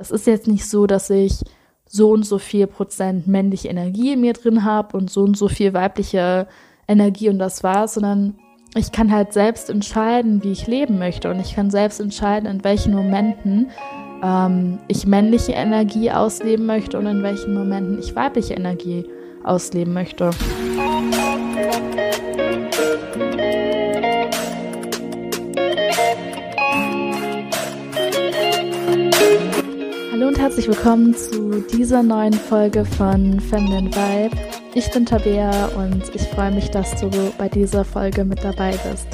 [0.00, 1.42] Es ist jetzt nicht so, dass ich
[1.86, 5.46] so und so viel Prozent männliche Energie in mir drin habe und so und so
[5.48, 6.46] viel weibliche
[6.88, 8.38] Energie und das war's, sondern
[8.74, 12.64] ich kann halt selbst entscheiden, wie ich leben möchte und ich kann selbst entscheiden, in
[12.64, 13.70] welchen Momenten
[14.22, 19.04] ähm, ich männliche Energie ausleben möchte und in welchen Momenten ich weibliche Energie
[19.44, 20.30] ausleben möchte.
[30.40, 34.34] Herzlich willkommen zu dieser neuen Folge von Feminine Vibe.
[34.72, 39.06] Ich bin Tabea und ich freue mich, dass du bei dieser Folge mit dabei bist.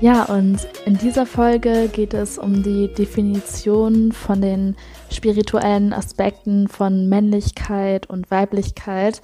[0.00, 4.76] Ja, und in dieser Folge geht es um die Definition von den
[5.10, 9.22] spirituellen Aspekten von Männlichkeit und Weiblichkeit,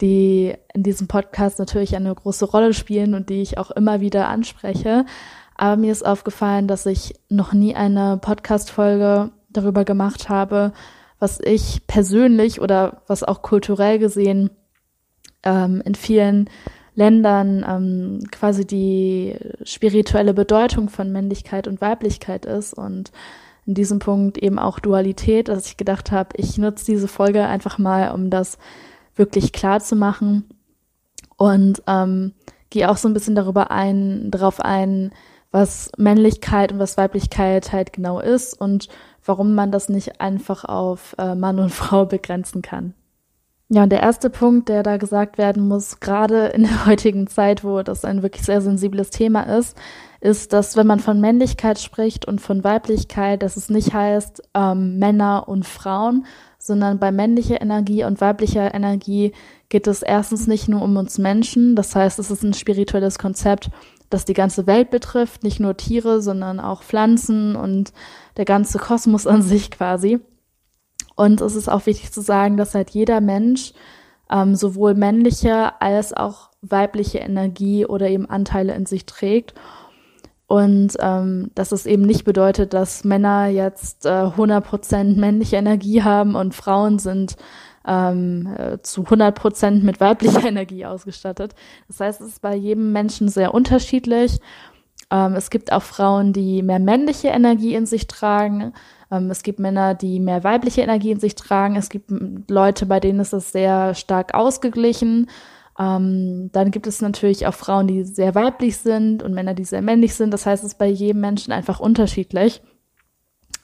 [0.00, 4.26] die in diesem Podcast natürlich eine große Rolle spielen und die ich auch immer wieder
[4.26, 5.06] anspreche.
[5.54, 10.72] Aber mir ist aufgefallen, dass ich noch nie eine Podcast-Folge darüber gemacht habe,
[11.18, 14.50] was ich persönlich oder was auch kulturell gesehen
[15.44, 16.50] ähm, in vielen
[16.94, 23.12] Ländern ähm, quasi die spirituelle Bedeutung von Männlichkeit und Weiblichkeit ist und
[23.64, 27.78] in diesem Punkt eben auch Dualität, dass ich gedacht habe, ich nutze diese Folge einfach
[27.78, 28.58] mal, um das
[29.14, 30.44] wirklich klar zu machen
[31.36, 32.32] und ähm,
[32.70, 35.12] gehe auch so ein bisschen darüber ein, darauf ein,
[35.52, 38.88] was Männlichkeit und was Weiblichkeit halt genau ist und
[39.24, 42.94] warum man das nicht einfach auf äh, Mann und Frau begrenzen kann.
[43.68, 47.64] Ja, und der erste Punkt, der da gesagt werden muss, gerade in der heutigen Zeit,
[47.64, 49.78] wo das ein wirklich sehr sensibles Thema ist,
[50.20, 54.98] ist, dass wenn man von Männlichkeit spricht und von Weiblichkeit, dass es nicht heißt ähm,
[54.98, 56.26] Männer und Frauen,
[56.58, 59.32] sondern bei männlicher Energie und weiblicher Energie
[59.68, 63.70] geht es erstens nicht nur um uns Menschen, das heißt, es ist ein spirituelles Konzept,
[64.12, 67.92] das die ganze Welt betrifft, nicht nur Tiere, sondern auch Pflanzen und
[68.36, 70.20] der ganze Kosmos an sich quasi.
[71.14, 73.72] Und es ist auch wichtig zu sagen, dass halt jeder Mensch
[74.30, 79.54] ähm, sowohl männliche als auch weibliche Energie oder eben Anteile in sich trägt.
[80.46, 86.34] Und ähm, dass es eben nicht bedeutet, dass Männer jetzt äh, 100% männliche Energie haben
[86.34, 87.36] und Frauen sind
[87.86, 91.54] ähm, äh, zu 100 Prozent mit weiblicher Energie ausgestattet.
[91.88, 94.38] Das heißt, es ist bei jedem Menschen sehr unterschiedlich.
[95.10, 98.72] Ähm, es gibt auch Frauen, die mehr männliche Energie in sich tragen.
[99.10, 101.76] Ähm, es gibt Männer, die mehr weibliche Energie in sich tragen.
[101.76, 102.10] Es gibt
[102.48, 105.28] Leute, bei denen ist das sehr stark ausgeglichen.
[105.78, 109.82] Ähm, dann gibt es natürlich auch Frauen, die sehr weiblich sind und Männer, die sehr
[109.82, 110.32] männlich sind.
[110.32, 112.62] Das heißt, es ist bei jedem Menschen einfach unterschiedlich.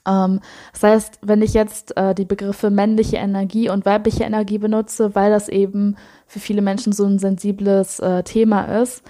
[0.09, 0.39] Ähm,
[0.73, 5.31] das heißt, wenn ich jetzt äh, die Begriffe männliche Energie und weibliche Energie benutze, weil
[5.31, 9.03] das eben für viele Menschen so ein sensibles äh, Thema ist,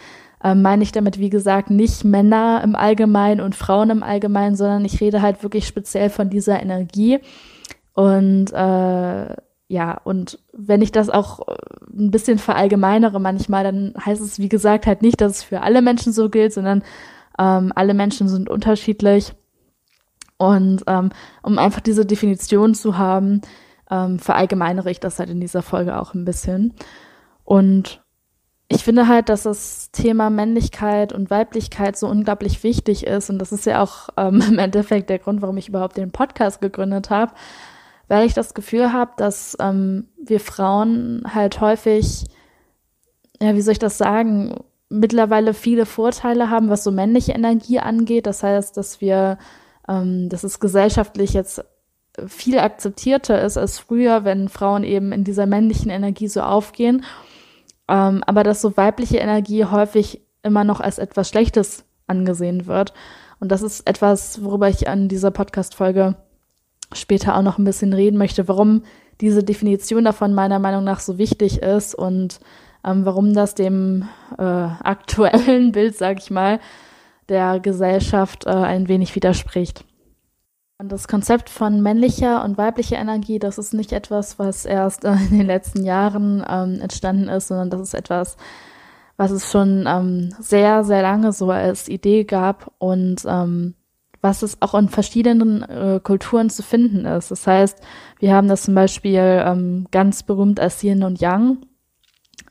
[0.44, 4.86] äh, meine ich damit, wie gesagt, nicht Männer im Allgemeinen und Frauen im Allgemeinen, sondern
[4.86, 7.20] ich rede halt wirklich speziell von dieser Energie.
[7.94, 9.36] Und äh,
[9.72, 11.56] ja, und wenn ich das auch äh,
[11.96, 15.82] ein bisschen verallgemeinere manchmal, dann heißt es, wie gesagt, halt nicht, dass es für alle
[15.82, 16.84] Menschen so gilt, sondern
[17.38, 19.34] ähm, alle Menschen sind unterschiedlich.
[20.40, 21.10] Und ähm,
[21.44, 23.42] um einfach diese Definition zu haben,
[23.92, 26.74] ähm, verallgemeinere ich das halt in dieser Folge auch ein bisschen.
[27.44, 28.02] Und
[28.70, 33.30] ich finde halt, dass das Thema Männlichkeit und Weiblichkeit so unglaublich wichtig ist.
[33.30, 36.62] Und das ist ja auch ähm, im Endeffekt der Grund, warum ich überhaupt den Podcast
[36.62, 37.34] gegründet habe,
[38.08, 42.26] weil ich das Gefühl habe, dass ähm, wir Frauen halt häufig,
[43.42, 44.56] ja, wie soll ich das sagen,
[44.88, 48.26] mittlerweile viele Vorteile haben, was so männliche Energie angeht.
[48.26, 49.38] Das heißt, dass wir
[49.90, 51.64] ähm, dass es gesellschaftlich jetzt
[52.28, 57.04] viel akzeptierter ist als früher, wenn Frauen eben in dieser männlichen Energie so aufgehen.
[57.88, 62.94] Ähm, aber dass so weibliche Energie häufig immer noch als etwas Schlechtes angesehen wird.
[63.40, 66.16] Und das ist etwas, worüber ich an dieser Podcast-Folge
[66.94, 68.84] später auch noch ein bisschen reden möchte, warum
[69.22, 72.40] diese Definition davon meiner Meinung nach so wichtig ist und
[72.86, 74.08] ähm, warum das dem
[74.38, 76.60] äh, aktuellen Bild, sag ich mal,
[77.30, 79.86] der Gesellschaft äh, ein wenig widerspricht.
[80.78, 85.12] Und das Konzept von männlicher und weiblicher Energie, das ist nicht etwas, was erst äh,
[85.30, 88.38] in den letzten Jahren ähm, entstanden ist, sondern das ist etwas,
[89.18, 93.76] was es schon ähm, sehr, sehr lange so als Idee gab und ähm,
[94.22, 97.32] was es auch in verschiedenen äh, Kulturen zu finden ist.
[97.32, 97.80] Das heißt,
[98.20, 101.58] wir haben das zum Beispiel ähm, ganz berühmt als Yin und Yang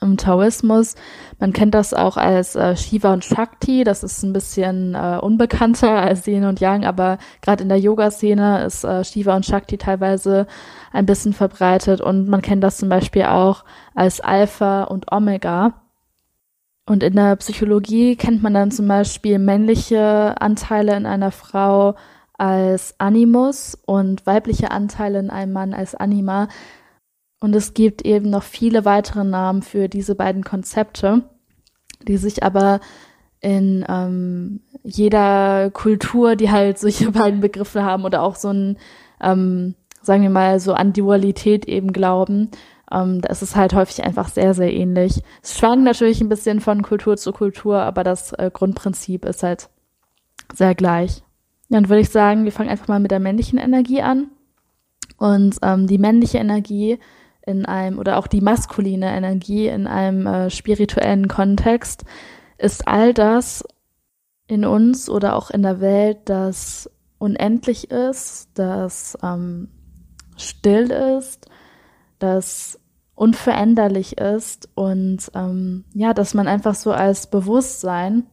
[0.01, 0.95] im Taoismus.
[1.39, 3.85] Man kennt das auch als äh, Shiva und Shakti.
[3.85, 8.65] Das ist ein bisschen äh, unbekannter als Yin und Yang, aber gerade in der Yoga-Szene
[8.65, 10.47] ist äh, Shiva und Shakti teilweise
[10.93, 13.65] ein bisschen verbreitet und man kennt das zum Beispiel auch
[13.95, 15.75] als Alpha und Omega.
[16.87, 21.97] Und in der Psychologie kennt man dann zum Beispiel männliche Anteile in einer Frau
[22.39, 26.49] als Animus und weibliche Anteile in einem Mann als Anima.
[27.41, 31.23] Und es gibt eben noch viele weitere Namen für diese beiden Konzepte,
[32.03, 32.81] die sich aber
[33.41, 38.79] in ähm, jeder Kultur, die halt solche beiden Begriffe haben oder auch so ein,
[39.21, 42.51] ähm, sagen wir mal, so an Dualität eben glauben,
[42.91, 45.23] ähm, da ist es halt häufig einfach sehr, sehr ähnlich.
[45.43, 49.69] Es schwankt natürlich ein bisschen von Kultur zu Kultur, aber das äh, Grundprinzip ist halt
[50.55, 51.23] sehr gleich.
[51.69, 54.31] Dann würde ich sagen, wir fangen einfach mal mit der männlichen Energie an.
[55.19, 56.99] Und ähm, die männliche Energie
[57.49, 62.05] in einem, oder auch die maskuline Energie in einem äh, spirituellen Kontext
[62.59, 63.65] ist all das
[64.47, 69.69] in uns oder auch in der Welt, das unendlich ist, das ähm,
[70.37, 71.47] still ist,
[72.19, 72.79] das
[73.15, 78.27] unveränderlich ist und ähm, ja, dass man einfach so als Bewusstsein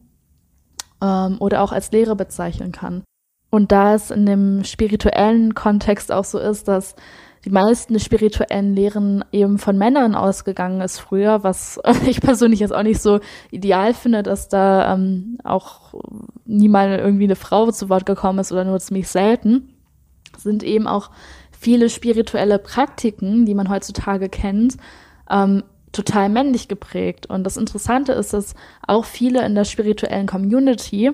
[1.02, 3.02] ähm, oder auch als Lehre bezeichnen kann.
[3.50, 6.94] Und da es in dem spirituellen Kontext auch so ist, dass
[7.46, 12.82] die meisten spirituellen Lehren eben von Männern ausgegangen ist früher, was ich persönlich jetzt auch
[12.82, 13.20] nicht so
[13.52, 15.94] ideal finde, dass da ähm, auch
[16.44, 19.72] niemals irgendwie eine Frau zu Wort gekommen ist oder nur ziemlich selten,
[20.36, 21.12] sind eben auch
[21.52, 24.76] viele spirituelle Praktiken, die man heutzutage kennt,
[25.30, 25.62] ähm,
[25.92, 27.26] total männlich geprägt.
[27.26, 28.56] Und das Interessante ist, dass
[28.88, 31.12] auch viele in der spirituellen Community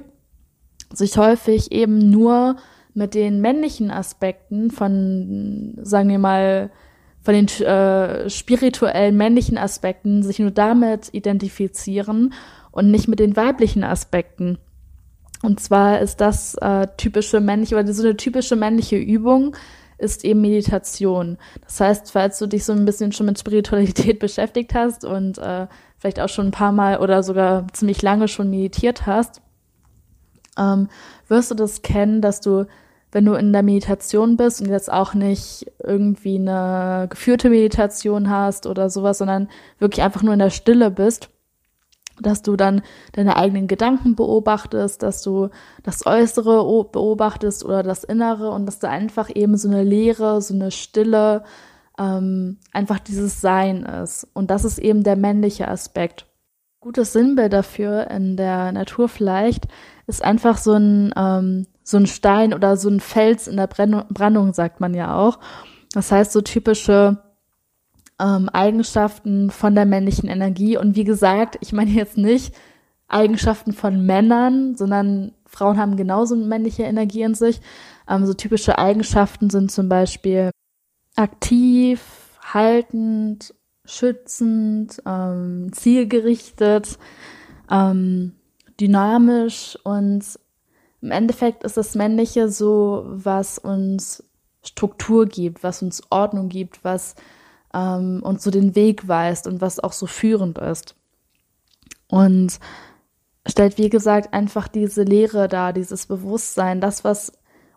[0.94, 2.56] sich häufig eben nur
[2.94, 6.70] mit den männlichen Aspekten von, sagen wir mal,
[7.22, 12.34] von den äh, spirituellen männlichen Aspekten sich nur damit identifizieren
[12.72, 14.58] und nicht mit den weiblichen Aspekten.
[15.42, 19.56] Und zwar ist das äh, typische männliche, oder so eine typische männliche Übung
[19.98, 21.38] ist eben Meditation.
[21.64, 25.68] Das heißt, falls du dich so ein bisschen schon mit Spiritualität beschäftigt hast und äh,
[25.96, 29.40] vielleicht auch schon ein paar Mal oder sogar ziemlich lange schon meditiert hast,
[30.58, 30.88] ähm,
[31.28, 32.66] wirst du das kennen, dass du,
[33.12, 38.66] wenn du in der Meditation bist und jetzt auch nicht irgendwie eine geführte Meditation hast
[38.66, 39.48] oder sowas, sondern
[39.78, 41.28] wirklich einfach nur in der Stille bist,
[42.20, 42.82] dass du dann
[43.12, 45.50] deine eigenen Gedanken beobachtest, dass du
[45.82, 50.54] das Äußere beobachtest oder das Innere und dass du einfach eben so eine Leere, so
[50.54, 51.44] eine Stille,
[51.98, 54.26] ähm, einfach dieses Sein ist.
[54.32, 56.26] Und das ist eben der männliche Aspekt.
[56.80, 59.68] Gutes Sinnbild dafür in der Natur vielleicht
[60.06, 64.04] ist einfach so ein, ähm, so ein Stein oder so ein Fels in der Brennung,
[64.10, 65.38] Brandung, sagt man ja auch.
[65.92, 67.18] Das heißt, so typische
[68.20, 70.76] ähm, Eigenschaften von der männlichen Energie.
[70.76, 72.54] Und wie gesagt, ich meine jetzt nicht
[73.08, 77.60] Eigenschaften von Männern, sondern Frauen haben genauso männliche Energie in sich.
[78.08, 80.50] Ähm, so typische Eigenschaften sind zum Beispiel
[81.16, 82.00] aktiv,
[82.42, 86.98] haltend, schützend, ähm, zielgerichtet,
[87.70, 88.34] ähm,
[88.80, 90.24] dynamisch und
[91.02, 94.24] im Endeffekt ist das Männliche so, was uns
[94.64, 97.16] Struktur gibt, was uns Ordnung gibt, was
[97.74, 100.94] ähm, uns so den Weg weist und was auch so führend ist.
[102.06, 102.60] Und
[103.46, 107.32] stellt, wie gesagt, einfach diese Lehre dar, dieses Bewusstsein, das, was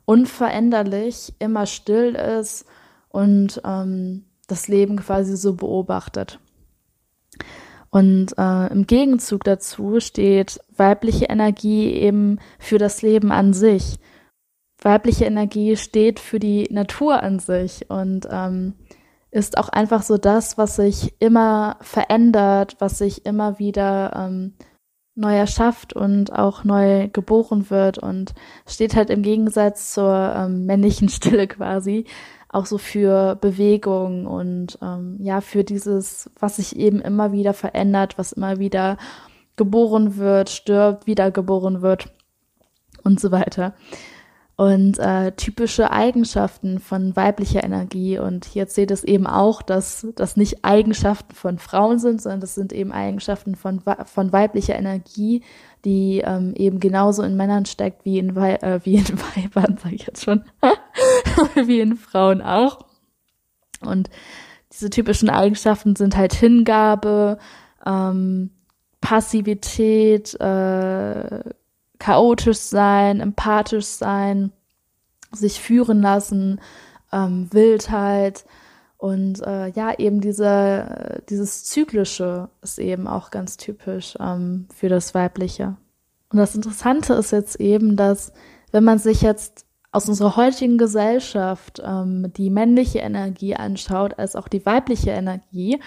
[0.06, 2.66] unveränderlich immer still ist
[3.10, 6.40] und ähm, das Leben quasi so beobachtet.
[7.96, 14.00] Und äh, im Gegenzug dazu steht weibliche Energie eben für das Leben an sich.
[14.82, 18.74] Weibliche Energie steht für die Natur an sich und ähm,
[19.32, 24.56] ist auch einfach so das, was sich immer verändert, was sich immer wieder ähm,
[25.16, 28.34] neu erschafft und auch neu geboren wird und
[28.68, 32.08] steht halt im Gegensatz zur ähm, männlichen Stille quasi
[32.56, 38.18] auch so für Bewegung und ähm, ja für dieses, was sich eben immer wieder verändert,
[38.18, 38.98] was immer wieder
[39.56, 42.12] geboren wird, stirbt, wiedergeboren wird
[43.04, 43.74] und so weiter
[44.58, 48.18] und äh, typische Eigenschaften von weiblicher Energie.
[48.18, 52.56] Und hier zählt es eben auch, dass das nicht Eigenschaften von Frauen sind, sondern das
[52.56, 55.44] sind eben Eigenschaften von, von weiblicher Energie,
[55.84, 59.96] die ähm, eben genauso in Männern steckt wie in, Wei äh, wie in Weibern, sage
[59.96, 60.46] ich jetzt schon,
[61.56, 62.80] wie in Frauen auch.
[63.82, 64.10] Und
[64.72, 67.38] diese typischen Eigenschaften sind halt Hingabe,
[67.86, 68.52] ähm,
[69.02, 71.44] Passivität, äh,
[72.00, 74.52] chaotisch sein, empathisch sein,
[75.32, 76.60] sich führen lassen,
[77.12, 78.46] ähm, Wildheit
[78.98, 85.14] und äh, ja, eben diese, dieses Zyklische ist eben auch ganz typisch ähm, für das
[85.14, 85.78] Weibliche.
[86.32, 88.34] Und das Interessante ist jetzt eben, dass
[88.72, 89.65] wenn man sich jetzt
[89.96, 95.80] aus unserer heutigen Gesellschaft ähm, die männliche Energie anschaut, als auch die weibliche Energie,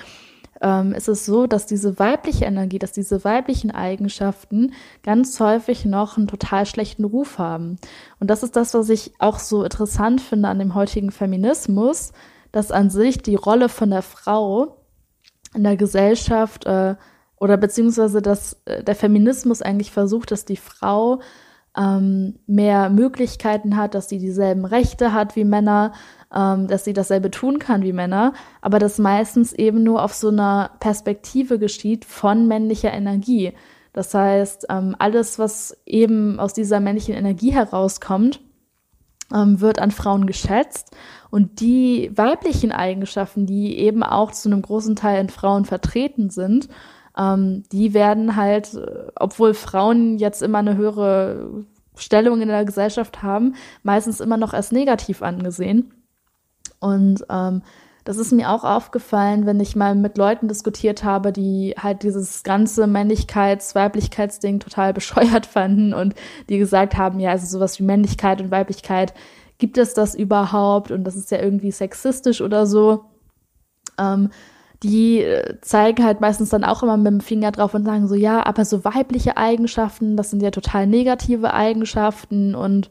[0.62, 4.72] ähm, ist es so, dass diese weibliche Energie, dass diese weiblichen Eigenschaften
[5.02, 7.76] ganz häufig noch einen total schlechten Ruf haben.
[8.18, 12.12] Und das ist das, was ich auch so interessant finde an dem heutigen Feminismus,
[12.50, 14.78] dass an sich die Rolle von der Frau
[15.54, 16.96] in der Gesellschaft äh,
[17.36, 21.20] oder beziehungsweise dass äh, der Feminismus eigentlich versucht, dass die Frau
[21.76, 25.92] ähm, mehr Möglichkeiten hat, dass sie dieselben Rechte hat wie Männer,
[26.34, 30.28] ähm, dass sie dasselbe tun kann wie Männer, aber das meistens eben nur auf so
[30.28, 33.52] einer Perspektive geschieht von männlicher Energie.
[33.92, 38.40] Das heißt, ähm, alles, was eben aus dieser männlichen Energie herauskommt,
[39.34, 40.94] ähm, wird an Frauen geschätzt.
[41.30, 46.68] Und die weiblichen Eigenschaften, die eben auch zu einem großen Teil in Frauen vertreten sind,
[47.18, 51.64] ähm, die werden halt, äh, obwohl Frauen jetzt immer eine höhere
[51.96, 55.92] Stellung in der Gesellschaft haben, meistens immer noch als negativ angesehen.
[56.80, 57.62] Und ähm,
[58.04, 62.42] das ist mir auch aufgefallen, wenn ich mal mit Leuten diskutiert habe, die halt dieses
[62.44, 66.14] ganze Männlichkeits-, Weiblichkeitsding total bescheuert fanden und
[66.48, 69.12] die gesagt haben, ja, also sowas wie Männlichkeit und Weiblichkeit,
[69.58, 70.92] gibt es das überhaupt?
[70.92, 73.04] Und das ist ja irgendwie sexistisch oder so.
[73.98, 74.30] Ähm,
[74.82, 78.14] die äh, zeigen halt meistens dann auch immer mit dem Finger drauf und sagen so,
[78.14, 82.90] ja, aber so weibliche Eigenschaften, das sind ja total negative Eigenschaften und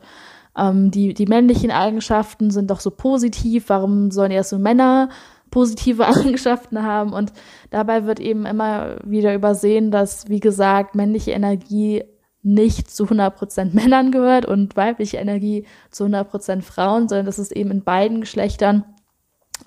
[0.58, 5.10] ähm, die, die männlichen Eigenschaften sind doch so positiv, warum sollen erst so Männer
[5.50, 7.14] positive Eigenschaften haben?
[7.14, 7.32] Und
[7.70, 12.04] dabei wird eben immer wieder übersehen, dass, wie gesagt, männliche Energie
[12.44, 17.72] nicht zu 100% Männern gehört und weibliche Energie zu 100% Frauen, sondern dass es eben
[17.72, 18.86] in beiden Geschlechtern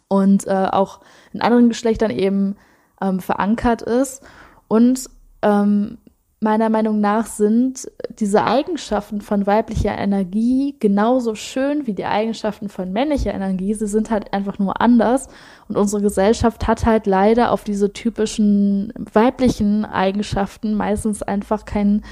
[0.08, 1.00] und äh, auch
[1.32, 2.56] in anderen Geschlechtern eben
[3.00, 4.22] ähm, verankert ist.
[4.68, 5.08] Und
[5.42, 5.98] ähm,
[6.40, 12.92] meiner Meinung nach sind diese Eigenschaften von weiblicher Energie genauso schön wie die Eigenschaften von
[12.92, 13.74] männlicher Energie.
[13.74, 15.28] Sie sind halt einfach nur anders.
[15.68, 22.02] Und unsere Gesellschaft hat halt leider auf diese typischen weiblichen Eigenschaften meistens einfach kein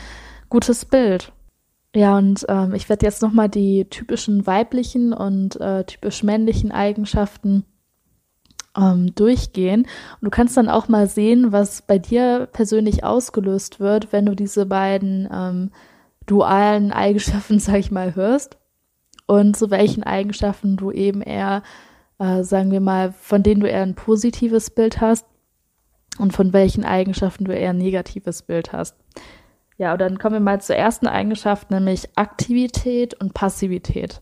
[0.50, 1.32] gutes Bild.
[1.94, 7.64] Ja, und ähm, ich werde jetzt nochmal die typischen weiblichen und äh, typisch männlichen Eigenschaften
[8.76, 9.82] ähm, durchgehen.
[9.82, 14.34] Und du kannst dann auch mal sehen, was bei dir persönlich ausgelöst wird, wenn du
[14.34, 15.70] diese beiden ähm,
[16.26, 18.58] dualen Eigenschaften, sag ich mal, hörst.
[19.26, 21.62] Und zu welchen Eigenschaften du eben eher,
[22.18, 25.26] äh, sagen wir mal, von denen du eher ein positives Bild hast
[26.18, 28.96] und von welchen Eigenschaften du eher ein negatives Bild hast.
[29.78, 34.20] Ja, und dann kommen wir mal zur ersten Eigenschaft, nämlich Aktivität und Passivität.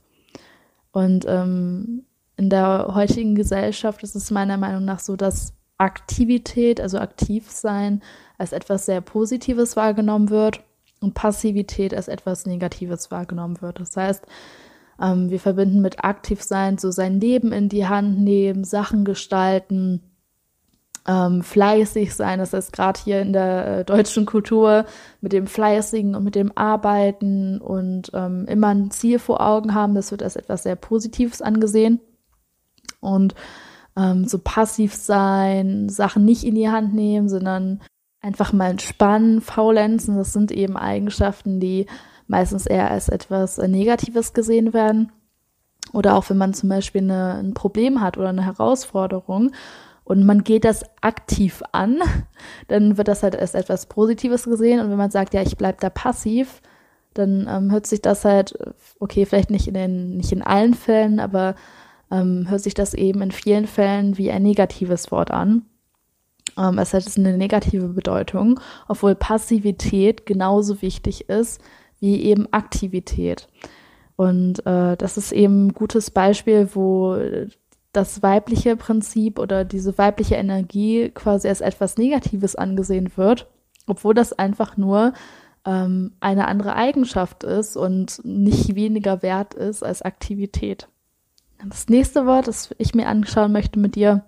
[0.93, 2.05] Und ähm,
[2.37, 8.03] in der heutigen Gesellschaft ist es meiner Meinung nach so, dass Aktivität, also aktiv sein,
[8.39, 10.61] als etwas sehr Positives wahrgenommen wird
[11.01, 13.81] und Passivität als etwas Negatives wahrgenommen wird.
[13.81, 14.27] Das heißt,
[15.01, 20.03] ähm, wir verbinden mit aktiv sein so sein Leben in die Hand nehmen, Sachen gestalten,
[21.07, 22.39] ähm, fleißig sein.
[22.39, 24.87] Das heißt, gerade hier in der äh, deutschen Kultur
[25.21, 29.95] mit dem Fleißigen und mit dem Arbeiten und ähm, immer ein Ziel vor Augen haben,
[29.95, 32.01] das wird als etwas sehr Positives angesehen
[33.01, 33.35] und
[33.97, 37.81] ähm, so passiv sein, Sachen nicht in die Hand nehmen, sondern
[38.21, 40.17] einfach mal entspannen, faulenzen.
[40.17, 41.87] Das sind eben Eigenschaften, die
[42.27, 45.13] meistens eher als etwas äh, Negatives gesehen werden.
[45.93, 49.53] Oder auch wenn man zum Beispiel eine, ein Problem hat oder eine Herausforderung
[50.07, 51.99] und man geht das aktiv an,
[52.69, 54.79] dann wird das halt als etwas Positives gesehen.
[54.79, 56.63] Und wenn man sagt, ja, ich bleib da passiv,
[57.13, 58.57] dann ähm, hört sich das halt,
[59.01, 61.57] okay, vielleicht nicht in den, nicht in allen Fällen, aber
[62.13, 65.63] ähm, hört sich das eben in vielen Fällen wie ein negatives Wort an.
[66.57, 71.61] Ähm, es hat eine negative Bedeutung, obwohl Passivität genauso wichtig ist
[71.99, 73.49] wie eben Aktivität.
[74.15, 77.17] Und äh, das ist eben ein gutes Beispiel, wo
[77.97, 83.49] das weibliche Prinzip oder diese weibliche Energie quasi als etwas Negatives angesehen wird,
[83.87, 85.15] obwohl das einfach nur
[85.65, 90.89] ähm, eine andere Eigenschaft ist und nicht weniger wert ist als Aktivität.
[91.69, 94.25] Das nächste Wort, das ich mir anschauen möchte mit dir,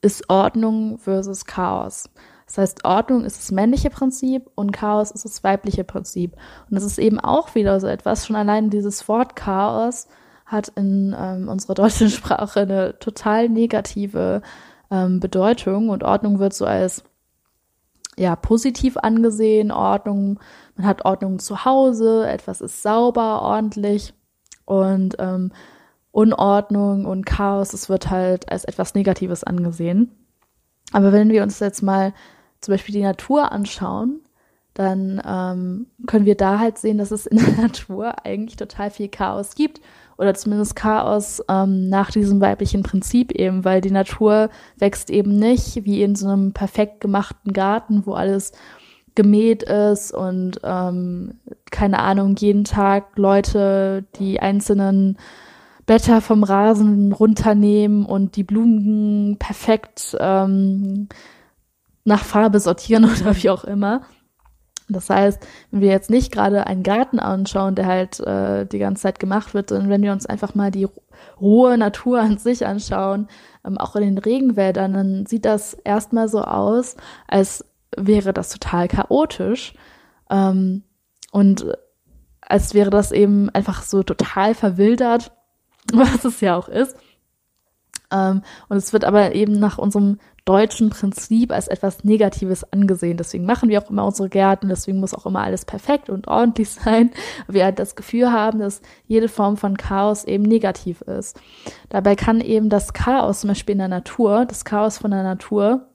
[0.00, 2.08] ist Ordnung versus Chaos.
[2.46, 6.36] Das heißt, Ordnung ist das männliche Prinzip und Chaos ist das weibliche Prinzip.
[6.70, 10.06] Und das ist eben auch wieder so etwas, schon allein dieses Wort Chaos
[10.46, 14.42] hat in ähm, unserer deutschen Sprache eine total negative
[14.90, 17.04] ähm, Bedeutung und Ordnung wird so als
[18.16, 19.70] ja positiv angesehen.
[19.70, 20.40] Ordnung,
[20.76, 24.14] man hat Ordnung zu Hause, etwas ist sauber, ordentlich
[24.64, 25.52] und ähm,
[26.12, 30.12] Unordnung und Chaos, es wird halt als etwas Negatives angesehen.
[30.92, 32.14] Aber wenn wir uns jetzt mal
[32.60, 34.20] zum Beispiel die Natur anschauen,
[34.72, 39.08] dann ähm, können wir da halt sehen, dass es in der Natur eigentlich total viel
[39.08, 39.80] Chaos gibt
[40.18, 45.84] oder zumindest Chaos ähm, nach diesem weiblichen Prinzip eben, weil die Natur wächst eben nicht
[45.84, 48.52] wie in so einem perfekt gemachten Garten, wo alles
[49.14, 51.34] gemäht ist und ähm,
[51.70, 55.16] keine Ahnung, jeden Tag Leute die einzelnen
[55.86, 61.08] Blätter vom Rasen runternehmen und die Blumen perfekt ähm,
[62.04, 64.02] nach Farbe sortieren oder wie auch immer.
[64.88, 69.02] Das heißt, wenn wir jetzt nicht gerade einen Garten anschauen, der halt äh, die ganze
[69.02, 70.86] Zeit gemacht wird, sondern wenn wir uns einfach mal die
[71.40, 73.28] rohe Natur an sich anschauen,
[73.64, 77.64] ähm, auch in den Regenwäldern, dann sieht das erstmal so aus, als
[77.96, 79.74] wäre das total chaotisch.
[80.30, 80.84] Ähm,
[81.32, 81.66] und
[82.40, 85.32] als wäre das eben einfach so total verwildert,
[85.92, 86.96] was es ja auch ist.
[88.12, 93.18] Ähm, und es wird aber eben nach unserem deutschen Prinzip als etwas Negatives angesehen.
[93.18, 96.70] Deswegen machen wir auch immer unsere Gärten, deswegen muss auch immer alles perfekt und ordentlich
[96.84, 97.10] sein.
[97.48, 101.38] Wir halt das Gefühl haben, dass jede Form von Chaos eben negativ ist.
[101.90, 105.88] Dabei kann eben das Chaos, zum Beispiel in der Natur, das Chaos von der Natur,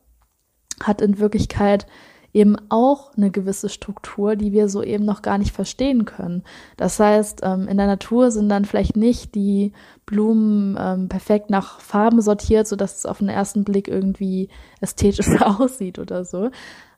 [0.83, 1.87] hat in Wirklichkeit
[2.33, 6.43] eben auch eine gewisse Struktur, die wir so eben noch gar nicht verstehen können.
[6.77, 9.73] Das heißt, ähm, in der Natur sind dann vielleicht nicht die
[10.05, 15.27] Blumen ähm, perfekt nach Farben sortiert, so dass es auf den ersten Blick irgendwie ästhetisch
[15.41, 16.49] aussieht oder so.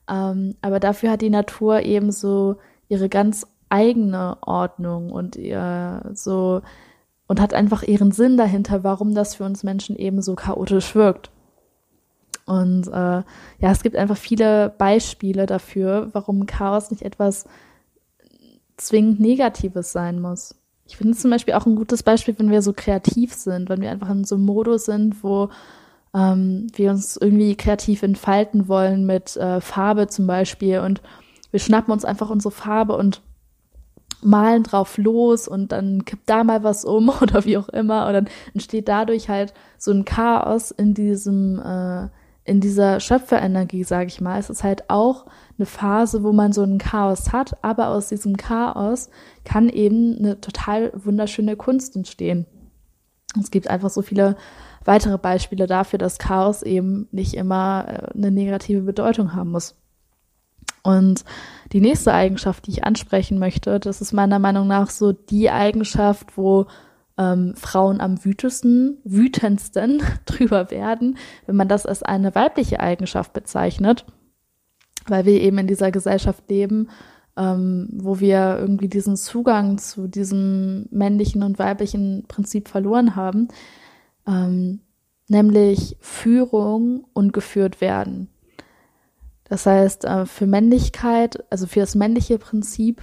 [0.08, 2.56] Ähm, aber dafür hat die Natur eben so
[2.88, 6.62] ihre ganz eigene Ordnung und ihr so
[7.26, 11.30] und hat einfach ihren Sinn dahinter, warum das für uns Menschen eben so chaotisch wirkt.
[12.46, 13.24] Und äh, ja,
[13.60, 17.46] es gibt einfach viele Beispiele dafür, warum Chaos nicht etwas
[18.76, 20.54] zwingend Negatives sein muss.
[20.86, 23.90] Ich finde zum Beispiel auch ein gutes Beispiel, wenn wir so kreativ sind, wenn wir
[23.90, 25.48] einfach in so einem Modus sind, wo
[26.14, 31.00] ähm, wir uns irgendwie kreativ entfalten wollen mit äh, Farbe zum Beispiel und
[31.50, 33.22] wir schnappen uns einfach unsere Farbe und
[34.22, 38.12] malen drauf los und dann kippt da mal was um oder wie auch immer und
[38.12, 42.08] dann entsteht dadurch halt so ein Chaos in diesem äh,
[42.44, 45.26] in dieser Schöpferenergie, sage ich mal, ist es halt auch
[45.58, 49.08] eine Phase, wo man so ein Chaos hat, aber aus diesem Chaos
[49.44, 52.46] kann eben eine total wunderschöne Kunst entstehen.
[53.40, 54.36] Es gibt einfach so viele
[54.84, 59.76] weitere Beispiele dafür, dass Chaos eben nicht immer äh, eine negative Bedeutung haben muss.
[60.82, 61.24] Und
[61.72, 66.36] die nächste Eigenschaft, die ich ansprechen möchte, das ist meiner Meinung nach so die Eigenschaft,
[66.36, 66.66] wo
[67.16, 74.04] ähm, Frauen am wütesten, wütendsten drüber werden, wenn man das als eine weibliche Eigenschaft bezeichnet,
[75.06, 76.88] weil wir eben in dieser Gesellschaft leben,
[77.36, 83.48] ähm, wo wir irgendwie diesen Zugang zu diesem männlichen und weiblichen Prinzip verloren haben,
[84.26, 84.80] ähm,
[85.28, 88.28] nämlich Führung und geführt werden.
[89.44, 93.02] Das heißt, äh, für Männlichkeit, also für das männliche Prinzip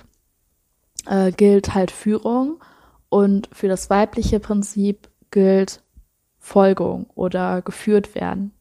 [1.05, 2.61] äh, gilt halt Führung
[3.11, 5.83] und für das weibliche Prinzip gilt
[6.39, 8.53] Folgung oder geführt werden.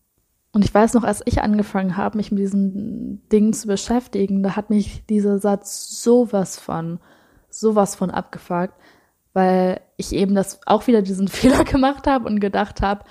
[0.51, 4.57] Und ich weiß noch, als ich angefangen habe, mich mit diesen Dingen zu beschäftigen, da
[4.57, 6.99] hat mich dieser Satz sowas von,
[7.49, 8.75] sowas von abgefuckt,
[9.35, 13.05] weil ich eben das auch wieder diesen Fehler gemacht habe und gedacht habe,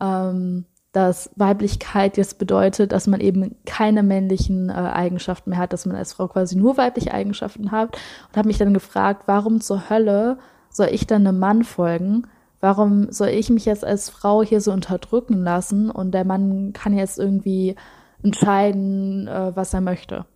[0.00, 5.86] ähm, dass Weiblichkeit jetzt bedeutet, dass man eben keine männlichen äh, Eigenschaften mehr hat, dass
[5.86, 7.96] man als Frau quasi nur weibliche Eigenschaften hat
[8.28, 10.38] und habe mich dann gefragt, warum zur Hölle
[10.74, 12.26] soll ich dann einem Mann folgen?
[12.60, 16.96] Warum soll ich mich jetzt als Frau hier so unterdrücken lassen und der Mann kann
[16.96, 17.76] jetzt irgendwie
[18.22, 20.26] entscheiden, äh, was er möchte?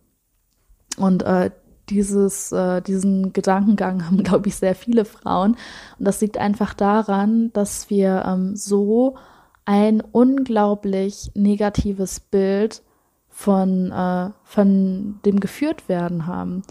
[0.97, 1.51] Und äh,
[1.89, 5.57] dieses, äh, diesen Gedankengang haben, glaube ich, sehr viele Frauen.
[5.97, 9.17] Und das liegt einfach daran, dass wir ähm, so
[9.65, 12.81] ein unglaublich negatives Bild
[13.27, 16.63] von, äh, von dem geführt werden haben.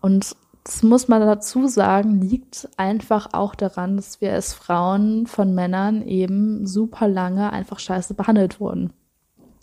[0.00, 5.54] Und das muss man dazu sagen, liegt einfach auch daran, dass wir als Frauen von
[5.54, 8.92] Männern eben super lange einfach scheiße behandelt wurden.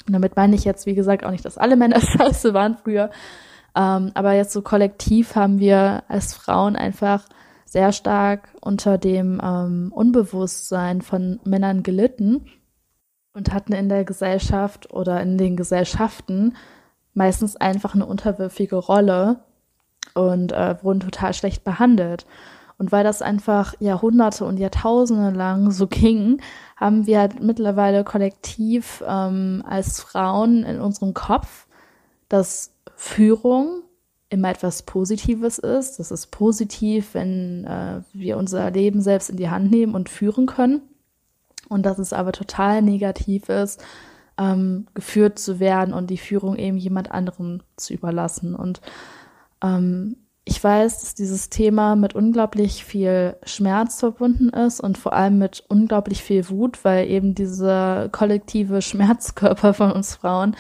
[0.08, 3.12] Und damit meine ich jetzt, wie gesagt, auch nicht, dass alle Männer scheiße waren früher.
[3.76, 7.26] Ähm, aber jetzt so kollektiv haben wir als Frauen einfach
[7.66, 12.46] sehr stark unter dem ähm, Unbewusstsein von Männern gelitten
[13.34, 16.56] und hatten in der Gesellschaft oder in den Gesellschaften
[17.14, 19.44] meistens einfach eine unterwürfige Rolle
[20.14, 22.26] und äh, wurden total schlecht behandelt.
[22.78, 26.42] Und weil das einfach Jahrhunderte und Jahrtausende lang so ging,
[26.76, 31.68] haben wir halt mittlerweile kollektiv ähm, als Frauen in unserem Kopf,
[32.30, 33.84] dass Führung
[34.30, 36.00] immer etwas Positives ist.
[36.00, 40.48] Das ist positiv, wenn äh, wir unser Leben selbst in die Hand nehmen und führen
[40.48, 40.82] können.
[41.70, 43.84] Und dass es aber total negativ ist,
[44.38, 48.56] ähm, geführt zu werden und die Führung eben jemand anderem zu überlassen.
[48.56, 48.82] Und
[49.64, 55.38] ähm, ich weiß, dass dieses Thema mit unglaublich viel Schmerz verbunden ist und vor allem
[55.38, 60.56] mit unglaublich viel Wut, weil eben dieser kollektive Schmerzkörper von uns Frauen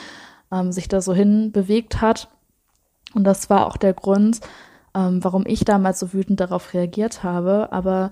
[0.51, 2.29] ähm, sich da so hin bewegt hat.
[3.13, 4.39] Und das war auch der Grund,
[4.95, 7.73] ähm, warum ich damals so wütend darauf reagiert habe.
[7.73, 8.11] Aber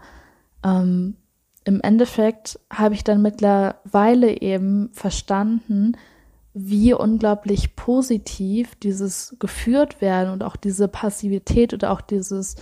[0.66, 1.16] ähm,
[1.64, 5.94] im Endeffekt habe ich dann mittlerweile eben verstanden,
[6.54, 12.56] wie unglaublich positiv dieses geführt werden und auch diese Passivität oder auch dieses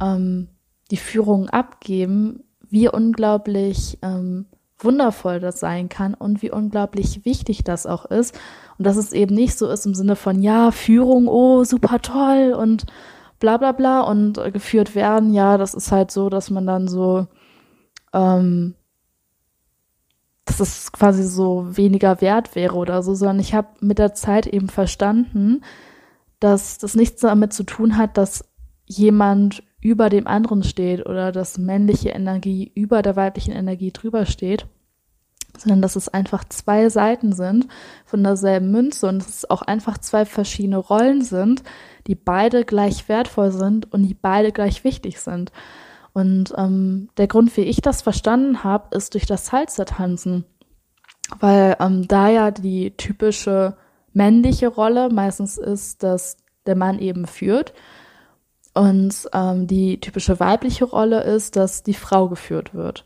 [0.00, 0.48] ähm,
[0.90, 4.46] die Führung abgeben, wie unglaublich ähm,
[4.78, 8.38] wundervoll das sein kann und wie unglaublich wichtig das auch ist.
[8.78, 12.54] Und dass es eben nicht so ist im Sinne von, ja, Führung, oh, super toll
[12.58, 12.84] und
[13.38, 16.88] bla bla bla und äh, geführt werden, ja, das ist halt so, dass man dann
[16.88, 17.26] so
[18.12, 18.74] ähm,
[20.46, 24.46] dass es quasi so weniger wert wäre oder so, sondern ich habe mit der Zeit
[24.46, 25.62] eben verstanden,
[26.40, 28.44] dass das nichts damit zu tun hat, dass
[28.86, 34.66] jemand über dem anderen steht oder dass männliche Energie über der weiblichen Energie drüber steht,
[35.58, 37.66] sondern dass es einfach zwei Seiten sind
[38.04, 41.62] von derselben Münze und dass es auch einfach zwei verschiedene Rollen sind,
[42.06, 45.50] die beide gleich wertvoll sind und die beide gleich wichtig sind.
[46.16, 50.46] Und ähm, der Grund, wie ich das verstanden habe, ist durch das Salsa-Tanzen.
[51.40, 53.76] Weil ähm, da ja die typische
[54.14, 57.74] männliche Rolle meistens ist, dass der Mann eben führt.
[58.72, 63.04] Und ähm, die typische weibliche Rolle ist, dass die Frau geführt wird.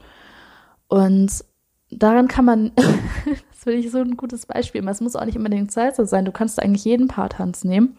[0.86, 1.44] Und
[1.90, 5.72] daran kann man, das finde ich so ein gutes Beispiel, es muss auch nicht unbedingt
[5.72, 7.98] Salsa sein, du kannst eigentlich jeden Paartanz nehmen.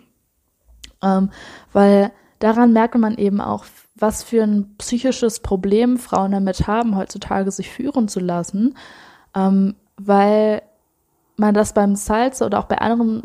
[1.04, 1.32] Ähm,
[1.74, 3.66] weil daran merkt man eben auch,
[4.02, 8.76] was für ein psychisches Problem Frauen damit haben, heutzutage sich führen zu lassen,
[9.36, 10.62] ähm, weil
[11.38, 13.24] man das beim Salsa oder auch bei anderen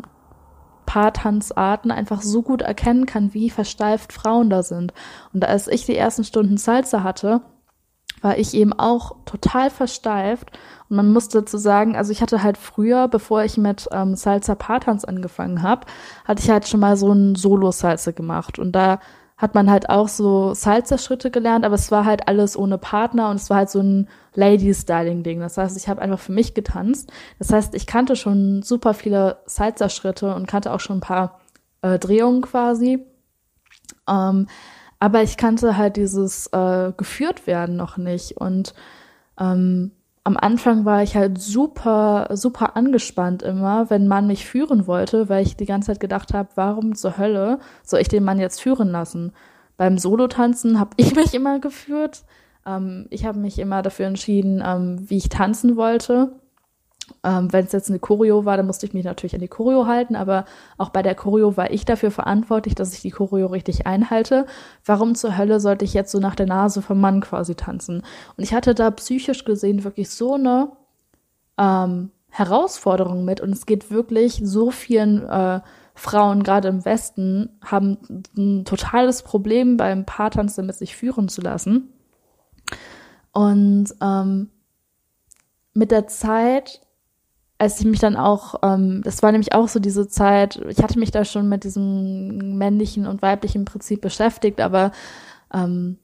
[0.85, 4.93] Paartanzarten einfach so gut erkennen kann, wie versteift Frauen da sind.
[5.33, 7.41] Und als ich die ersten Stunden Salsa hatte,
[8.21, 10.57] war ich eben auch total versteift.
[10.89, 14.55] Und man musste zu sagen, also ich hatte halt früher, bevor ich mit ähm, Salsa
[14.55, 15.85] Paartanz angefangen habe,
[16.25, 18.57] hatte ich halt schon mal so ein Solo-Salsa gemacht.
[18.57, 18.99] Und da
[19.37, 23.35] hat man halt auch so Salsa-Schritte gelernt, aber es war halt alles ohne Partner und
[23.35, 25.39] es war halt so ein Lady-Styling-Ding.
[25.39, 27.11] Das heißt, ich habe einfach für mich getanzt.
[27.37, 31.39] Das heißt, ich kannte schon super viele Salsa-Schritte und kannte auch schon ein paar
[31.83, 33.05] äh, Drehungen quasi.
[34.09, 34.47] Ähm,
[34.99, 38.37] aber ich kannte halt dieses äh, geführt werden noch nicht.
[38.37, 38.73] Und
[39.39, 39.91] ähm,
[40.27, 45.45] am Anfang war ich halt super, super angespannt immer, wenn man mich führen wollte, weil
[45.45, 48.89] ich die ganze Zeit gedacht habe, warum zur Hölle soll ich den Mann jetzt führen
[48.89, 49.31] lassen?
[49.77, 52.25] Beim Solotanzen habe ich mich immer geführt.
[52.65, 56.33] Ähm, ich habe mich immer dafür entschieden, ähm, wie ich tanzen wollte.
[57.23, 59.87] Ähm, Wenn es jetzt eine Choreo war, dann musste ich mich natürlich an die Choreo
[59.87, 60.45] halten, aber
[60.77, 64.45] auch bei der Choreo war ich dafür verantwortlich, dass ich die Choreo richtig einhalte.
[64.85, 68.03] Warum zur Hölle sollte ich jetzt so nach der Nase vom Mann quasi tanzen?
[68.35, 70.71] Und ich hatte da psychisch gesehen wirklich so eine
[71.57, 75.61] ähm, Herausforderung mit und es geht wirklich so vielen äh,
[75.95, 77.97] Frauen, gerade im Westen, haben
[78.37, 81.91] ein totales Problem beim Paartanz damit sich führen zu lassen.
[83.31, 84.49] Und ähm,
[85.73, 86.81] mit der Zeit
[87.57, 90.99] als ich mich dann auch, ähm, das war nämlich auch so diese Zeit, ich hatte
[90.99, 94.91] mich da schon mit diesem männlichen und weiblichen Prinzip beschäftigt, aber
[95.53, 95.97] ähm,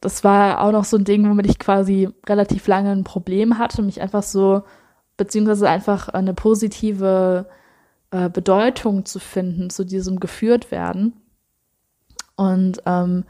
[0.00, 3.82] das war auch noch so ein Ding, womit ich quasi relativ lange ein Problem hatte,
[3.82, 4.62] mich einfach so,
[5.18, 7.46] beziehungsweise einfach eine positive
[8.10, 11.12] äh, Bedeutung zu finden, zu diesem geführt werden.
[12.36, 13.24] Und ähm,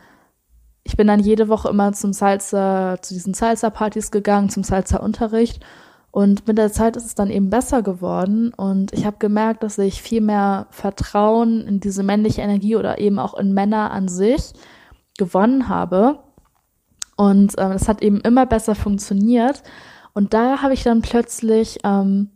[0.85, 5.65] ich bin dann jede Woche immer zum Salsa, zu diesen Salsa-Partys gegangen, zum Salsa-Unterricht
[6.11, 9.77] und mit der Zeit ist es dann eben besser geworden und ich habe gemerkt, dass
[9.77, 14.55] ich viel mehr Vertrauen in diese männliche Energie oder eben auch in Männer an sich
[15.19, 16.21] gewonnen habe.
[17.17, 19.63] Und ähm, es hat eben immer besser funktioniert.
[20.15, 22.31] Und da habe ich dann plötzlich ähm,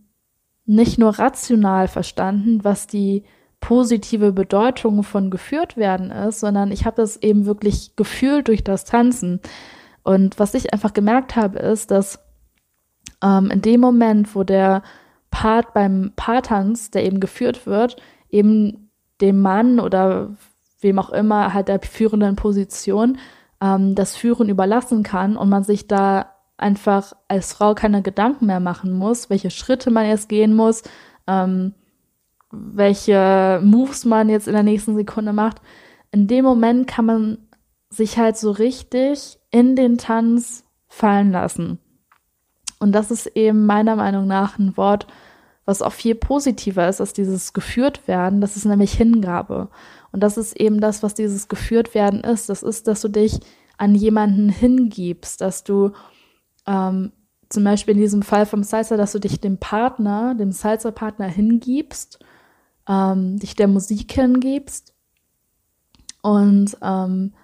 [0.67, 3.25] nicht nur rational verstanden, was die
[3.61, 8.85] positive Bedeutung von geführt werden ist, sondern ich habe das eben wirklich gefühlt durch das
[8.85, 9.41] Tanzen.
[10.03, 12.21] Und was ich einfach gemerkt habe, ist, dass
[13.23, 14.83] ähm, in dem Moment, wo der
[15.31, 17.97] Part beim Paartanz, der eben geführt wird,
[18.29, 20.37] eben dem Mann oder
[20.81, 23.19] wem auch immer halt der führenden Position
[23.61, 28.61] ähm, das Führen überlassen kann und man sich da einfach als Frau keine Gedanken mehr
[28.61, 30.83] machen muss, welche Schritte man jetzt gehen muss,
[31.27, 31.75] ähm,
[32.51, 35.61] welche Moves man jetzt in der nächsten Sekunde macht.
[36.11, 37.39] In dem Moment kann man
[37.89, 41.79] sich halt so richtig in den Tanz fallen lassen.
[42.81, 45.07] Und das ist eben meiner Meinung nach ein Wort,
[45.67, 48.41] was auch viel positiver ist als dieses geführt werden.
[48.41, 49.69] Das ist nämlich Hingabe.
[50.11, 52.49] Und das ist eben das, was dieses geführt werden ist.
[52.49, 53.39] Das ist, dass du dich
[53.77, 55.93] an jemanden hingibst, dass du
[56.67, 57.13] ähm,
[57.49, 62.19] zum Beispiel in diesem Fall vom Salsa, dass du dich dem Partner, dem Salsa-Partner hingibst,
[62.89, 64.95] ähm, dich der Musik hingibst
[66.23, 67.35] und ähm,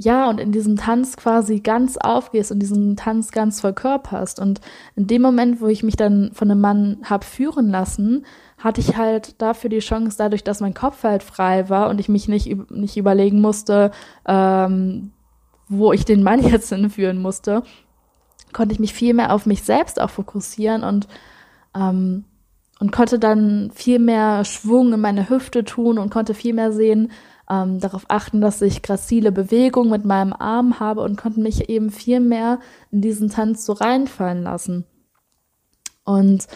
[0.00, 4.38] ja, und in diesem Tanz quasi ganz aufgehst und diesen Tanz ganz verkörperst.
[4.38, 4.60] Und
[4.94, 8.24] in dem Moment, wo ich mich dann von einem Mann hab führen lassen,
[8.58, 12.08] hatte ich halt dafür die Chance, dadurch, dass mein Kopf halt frei war und ich
[12.08, 13.90] mich nicht, nicht überlegen musste,
[14.24, 15.10] ähm,
[15.68, 17.64] wo ich den Mann jetzt hinführen musste,
[18.52, 21.08] konnte ich mich viel mehr auf mich selbst auch fokussieren und
[21.74, 22.24] ähm,
[22.80, 27.10] und konnte dann viel mehr Schwung in meine Hüfte tun und konnte viel mehr sehen,
[27.50, 31.90] ähm, darauf achten, dass ich gracile Bewegung mit meinem Arm habe und konnte mich eben
[31.90, 34.84] viel mehr in diesen Tanz so reinfallen lassen.
[36.04, 36.46] Und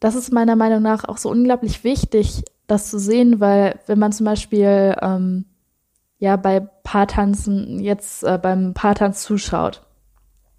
[0.00, 4.12] das ist meiner Meinung nach auch so unglaublich wichtig, das zu sehen, weil wenn man
[4.12, 5.44] zum Beispiel ähm,
[6.18, 9.82] ja bei Paartanzen jetzt äh, beim Paartanz zuschaut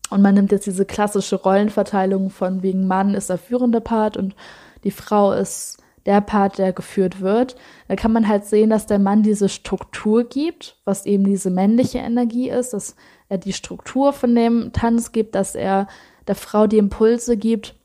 [0.09, 4.35] und man nimmt jetzt diese klassische Rollenverteilung von wegen Mann ist der führende Part und
[4.83, 7.55] die Frau ist der Part, der geführt wird,
[7.87, 11.99] da kann man halt sehen, dass der Mann diese Struktur gibt, was eben diese männliche
[11.99, 12.95] Energie ist, dass
[13.29, 15.87] er die Struktur von dem Tanz gibt, dass er
[16.27, 17.75] der Frau die Impulse gibt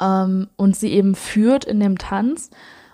[0.00, 2.50] ähm, und sie eben führt in dem Tanz.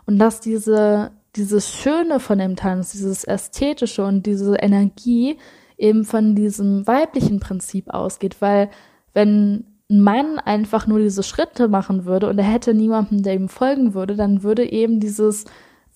[0.07, 5.39] Und dass diese dieses Schöne von dem Tanz, dieses Ästhetische und diese Energie
[5.79, 8.71] eben von diesem weiblichen Prinzip ausgeht, weil
[9.15, 9.65] wenn
[9.99, 14.15] Mann einfach nur diese Schritte machen würde und er hätte niemanden, der ihm folgen würde,
[14.15, 15.47] dann würde eben dieses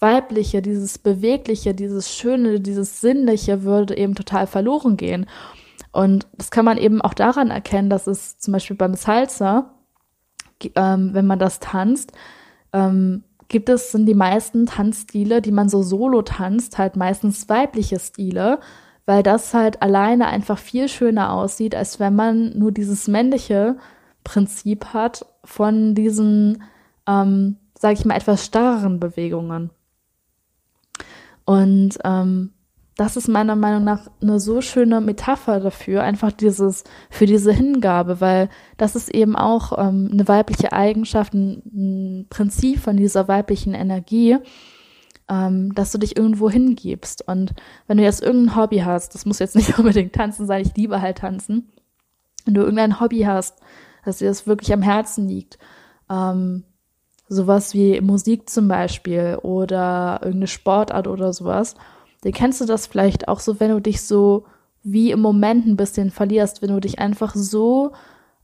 [0.01, 5.27] Weibliche, dieses Bewegliche, dieses Schöne, dieses Sinnliche würde eben total verloren gehen.
[5.93, 9.71] Und das kann man eben auch daran erkennen, dass es zum Beispiel beim Salsa,
[10.75, 12.13] ähm, wenn man das tanzt,
[12.73, 18.01] ähm, gibt es, sind die meisten Tanzstile, die man so solo tanzt, halt meistens weibliche
[18.01, 18.59] Stile
[19.07, 23.77] weil das halt alleine einfach viel schöner aussieht, als wenn man nur dieses männliche
[24.23, 26.63] Prinzip hat von diesen,
[27.07, 29.71] ähm, sag ich mal, etwas starreren Bewegungen.
[31.45, 32.55] Und ähm,
[32.97, 38.21] das ist meiner Meinung nach eine so schöne Metapher dafür, einfach dieses, für diese Hingabe,
[38.21, 43.75] weil das ist eben auch ähm, eine weibliche Eigenschaft, ein, ein Prinzip von dieser weiblichen
[43.75, 44.39] Energie,
[45.29, 47.27] ähm, dass du dich irgendwo hingibst.
[47.27, 47.55] Und
[47.87, 51.01] wenn du jetzt irgendein Hobby hast, das muss jetzt nicht unbedingt tanzen sein, ich liebe
[51.01, 51.73] halt tanzen,
[52.45, 53.61] wenn du irgendein Hobby hast,
[54.05, 55.59] dass dir das wirklich am Herzen liegt,
[56.11, 56.65] ähm,
[57.29, 61.75] sowas wie Musik zum Beispiel oder irgendeine Sportart oder sowas,
[62.23, 64.45] dann kennst du das vielleicht auch so, wenn du dich so
[64.83, 67.93] wie im Moment ein bisschen verlierst, wenn du dich einfach so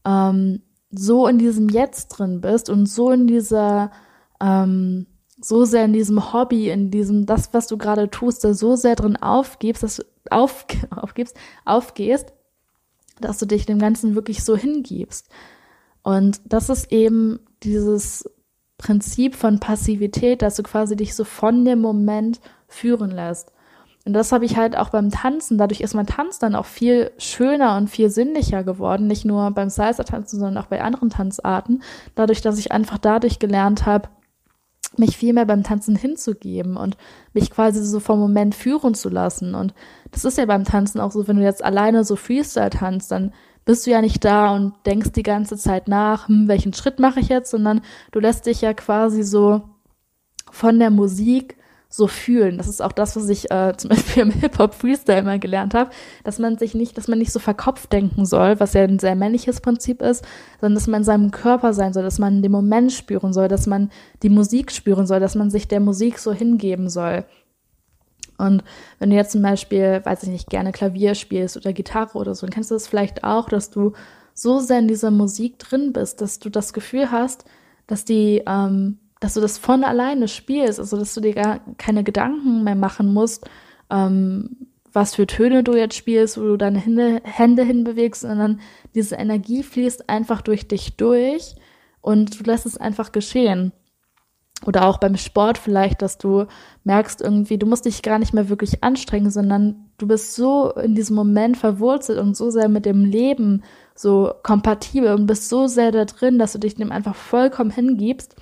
[0.07, 3.93] ähm, so in diesem Jetzt drin bist und so in dieser
[4.41, 5.07] ähm,
[5.41, 8.97] so sehr in diesem Hobby, in diesem, das, was du gerade tust, da so sehr
[8.97, 12.33] drin aufgibst, dass du auf, aufgibst, aufgehst,
[13.21, 15.29] dass du dich dem Ganzen wirklich so hingibst.
[16.03, 18.29] Und das ist eben dieses
[18.79, 23.53] Prinzip von Passivität, dass du quasi dich so von dem Moment führen lässt.
[24.07, 25.59] Und das habe ich halt auch beim Tanzen.
[25.59, 29.07] Dadurch ist mein Tanz dann auch viel schöner und viel sinnlicher geworden.
[29.07, 31.83] Nicht nur beim Salsa-Tanzen, sondern auch bei anderen Tanzarten.
[32.15, 34.09] Dadurch, dass ich einfach dadurch gelernt habe,
[34.97, 36.97] mich viel mehr beim Tanzen hinzugeben und
[37.33, 39.55] mich quasi so vom Moment führen zu lassen.
[39.55, 39.75] Und
[40.11, 43.33] das ist ja beim Tanzen auch so, wenn du jetzt alleine so Freestyle tanzt, dann
[43.65, 47.21] bist du ja nicht da und denkst die ganze Zeit nach, hm, welchen Schritt mache
[47.21, 49.63] ich jetzt, sondern du lässt dich ja quasi so
[50.51, 51.57] von der Musik
[51.93, 52.57] so fühlen.
[52.57, 55.91] Das ist auch das, was ich äh, zum Beispiel im Hip-Hop Freestyle mal gelernt habe,
[56.25, 59.17] dass man sich nicht, dass man nicht so verkopft denken soll, was ja ein sehr
[59.17, 60.25] männliches Prinzip ist,
[60.61, 63.67] sondern dass man in seinem Körper sein soll, dass man den Moment spüren soll, dass
[63.67, 63.91] man
[64.23, 67.25] die Musik spüren soll, dass man sich der Musik so hingeben soll.
[68.39, 68.63] Und
[68.99, 72.47] wenn du jetzt zum Beispiel, weiß ich nicht, gerne Klavier spielst oder Gitarre oder so,
[72.47, 73.93] dann kennst du das vielleicht auch, dass du
[74.33, 77.45] so sehr in dieser Musik drin bist, dass du das Gefühl hast,
[77.87, 82.03] dass die ähm, dass du das von alleine spielst, also dass du dir gar keine
[82.03, 83.49] Gedanken mehr machen musst,
[83.91, 84.57] ähm,
[84.93, 88.61] was für Töne du jetzt spielst, wo du deine Hände, Hände hinbewegst, sondern
[88.95, 91.55] diese Energie fließt einfach durch dich durch
[92.01, 93.73] und du lässt es einfach geschehen.
[94.67, 96.47] Oder auch beim Sport vielleicht, dass du
[96.85, 100.95] merkst irgendwie, du musst dich gar nicht mehr wirklich anstrengen, sondern du bist so in
[100.95, 103.63] diesem Moment verwurzelt und so sehr mit dem Leben
[103.95, 108.37] so kompatibel und bist so sehr da drin, dass du dich dem einfach vollkommen hingibst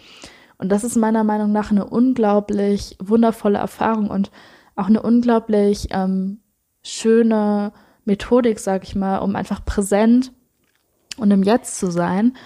[0.59, 4.31] und das ist meiner Meinung nach eine unglaublich wundervolle Erfahrung und
[4.75, 6.41] auch eine unglaublich ähm,
[6.83, 7.73] schöne
[8.05, 10.33] Methodik, sag ich mal, um einfach präsent
[11.17, 12.37] und im Jetzt zu sein.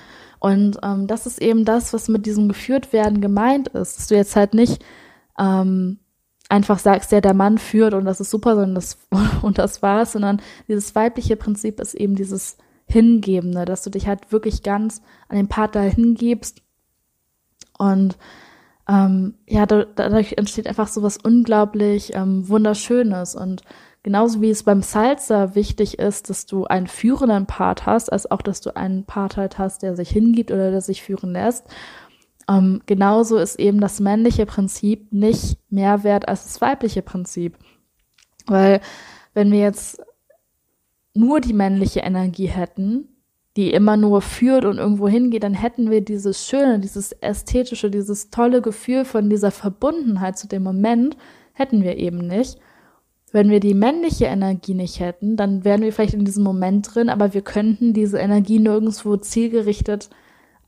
[0.41, 3.99] Und ähm, das ist eben das, was mit diesem geführt werden gemeint ist.
[3.99, 4.85] Dass du jetzt halt nicht
[5.39, 5.99] ähm,
[6.49, 8.99] einfach sagst, ja, der Mann führt und das ist super, sondern das,
[9.43, 14.33] und das war's, sondern dieses weibliche Prinzip ist eben dieses Hingebende, dass du dich halt
[14.33, 16.63] wirklich ganz an den Partner hingibst
[17.83, 18.17] und
[18.89, 23.63] ähm, ja, da, dadurch entsteht einfach so was unglaublich ähm, Wunderschönes und
[24.05, 28.41] genauso wie es beim Salsa wichtig ist, dass du einen führenden Part hast, als auch,
[28.43, 31.67] dass du einen Part halt hast, der sich hingibt oder der sich führen lässt.
[32.49, 37.59] Ähm, genauso ist eben das männliche Prinzip nicht mehr wert als das weibliche Prinzip.
[38.47, 38.81] Weil
[39.35, 40.01] wenn wir jetzt
[41.15, 43.12] nur die männliche Energie hätten,
[43.57, 48.31] die immer nur führt und irgendwo hingeht, dann hätten wir dieses schöne, dieses ästhetische, dieses
[48.31, 51.17] tolle Gefühl von dieser Verbundenheit zu dem Moment,
[51.53, 52.59] hätten wir eben nicht.
[53.31, 57.09] Wenn wir die männliche Energie nicht hätten, dann wären wir vielleicht in diesem Moment drin,
[57.09, 60.11] aber wir könnten diese Energie nirgendwo zielgerichtet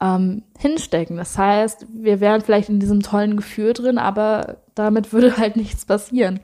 [0.01, 1.16] ähm, hinstecken.
[1.16, 5.87] Das heißt, wir wären vielleicht in diesem tollen Gefühl drin, aber damit würde halt nichts
[5.87, 6.40] passieren.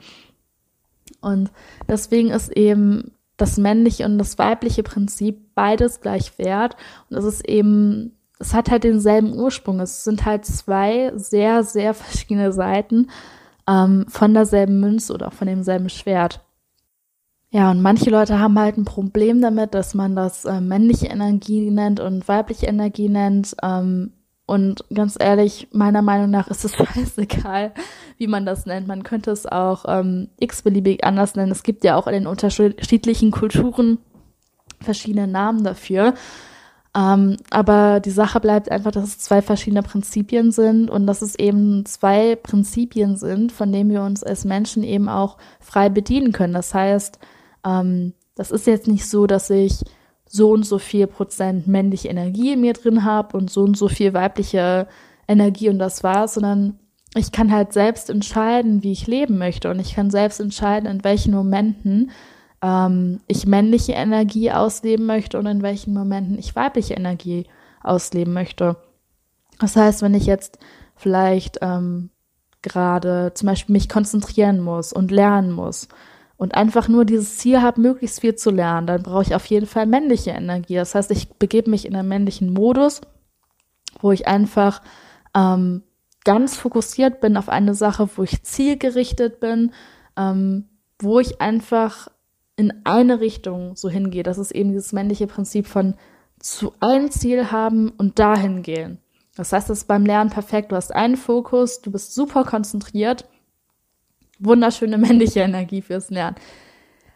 [1.20, 1.50] Und
[1.88, 6.76] deswegen ist eben das männliche und das weibliche Prinzip beides gleich wert.
[7.09, 9.81] Und es ist eben, es hat halt denselben Ursprung.
[9.81, 13.09] Es sind halt zwei sehr, sehr verschiedene Seiten
[13.68, 16.40] ähm, von derselben Münze oder von demselben Schwert.
[17.53, 21.70] Ja, und manche Leute haben halt ein Problem damit, dass man das äh, männliche Energie
[21.70, 23.57] nennt und weibliche Energie nennt.
[23.61, 24.12] Ähm,
[24.51, 27.73] und ganz ehrlich, meiner Meinung nach ist es scheißegal,
[28.19, 28.89] wie man das nennt.
[28.89, 31.53] Man könnte es auch ähm, x-beliebig anders nennen.
[31.53, 33.99] Es gibt ja auch in den unterschiedlichen Kulturen
[34.81, 36.15] verschiedene Namen dafür.
[36.97, 41.39] Ähm, aber die Sache bleibt einfach, dass es zwei verschiedene Prinzipien sind und dass es
[41.39, 46.55] eben zwei Prinzipien sind, von denen wir uns als Menschen eben auch frei bedienen können.
[46.55, 47.21] Das heißt,
[47.65, 49.85] ähm, das ist jetzt nicht so, dass ich
[50.33, 53.88] so und so viel Prozent männliche Energie in mir drin habe und so und so
[53.88, 54.87] viel weibliche
[55.27, 56.79] Energie und das war's, sondern
[57.16, 61.03] ich kann halt selbst entscheiden, wie ich leben möchte und ich kann selbst entscheiden, in
[61.03, 62.12] welchen Momenten
[62.62, 67.47] ähm, ich männliche Energie ausleben möchte und in welchen Momenten ich weibliche Energie
[67.83, 68.77] ausleben möchte.
[69.59, 70.61] Das heißt, wenn ich jetzt
[70.95, 72.11] vielleicht ähm,
[72.62, 75.88] gerade zum Beispiel mich konzentrieren muss und lernen muss
[76.40, 79.66] und einfach nur dieses Ziel habe, möglichst viel zu lernen, dann brauche ich auf jeden
[79.66, 80.74] Fall männliche Energie.
[80.74, 83.03] Das heißt, ich begebe mich in einen männlichen Modus,
[84.00, 84.81] wo ich einfach
[85.37, 85.83] ähm,
[86.24, 89.72] ganz fokussiert bin auf eine Sache, wo ich zielgerichtet bin,
[90.16, 92.09] ähm, wo ich einfach
[92.57, 94.22] in eine Richtung so hingehe.
[94.22, 95.94] Das ist eben dieses männliche Prinzip von
[96.38, 98.96] zu ein Ziel haben und dahin gehen.
[99.37, 100.72] Das heißt, das ist beim Lernen perfekt.
[100.72, 103.26] Du hast einen Fokus, du bist super konzentriert
[104.40, 106.37] wunderschöne männliche Energie fürs Lernen.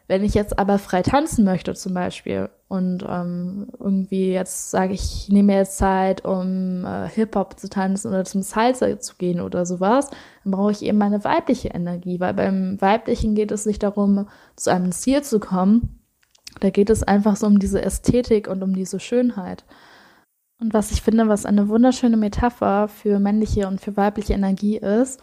[0.06, 5.00] Wenn ich jetzt aber frei tanzen möchte zum Beispiel und ähm, irgendwie jetzt sage ich,
[5.00, 9.40] ich nehme mir jetzt Zeit, um äh, Hip-Hop zu tanzen oder zum Salsa zu gehen
[9.40, 10.10] oder sowas,
[10.42, 14.70] dann brauche ich eben meine weibliche Energie, weil beim Weiblichen geht es nicht darum, zu
[14.70, 16.00] einem Ziel zu kommen,
[16.60, 19.64] da geht es einfach so um diese Ästhetik und um diese Schönheit.
[20.60, 25.22] Und was ich finde, was eine wunderschöne Metapher für männliche und für weibliche Energie ist,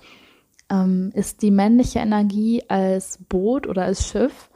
[0.71, 4.49] ähm, ist die männliche Energie als Boot oder als Schiff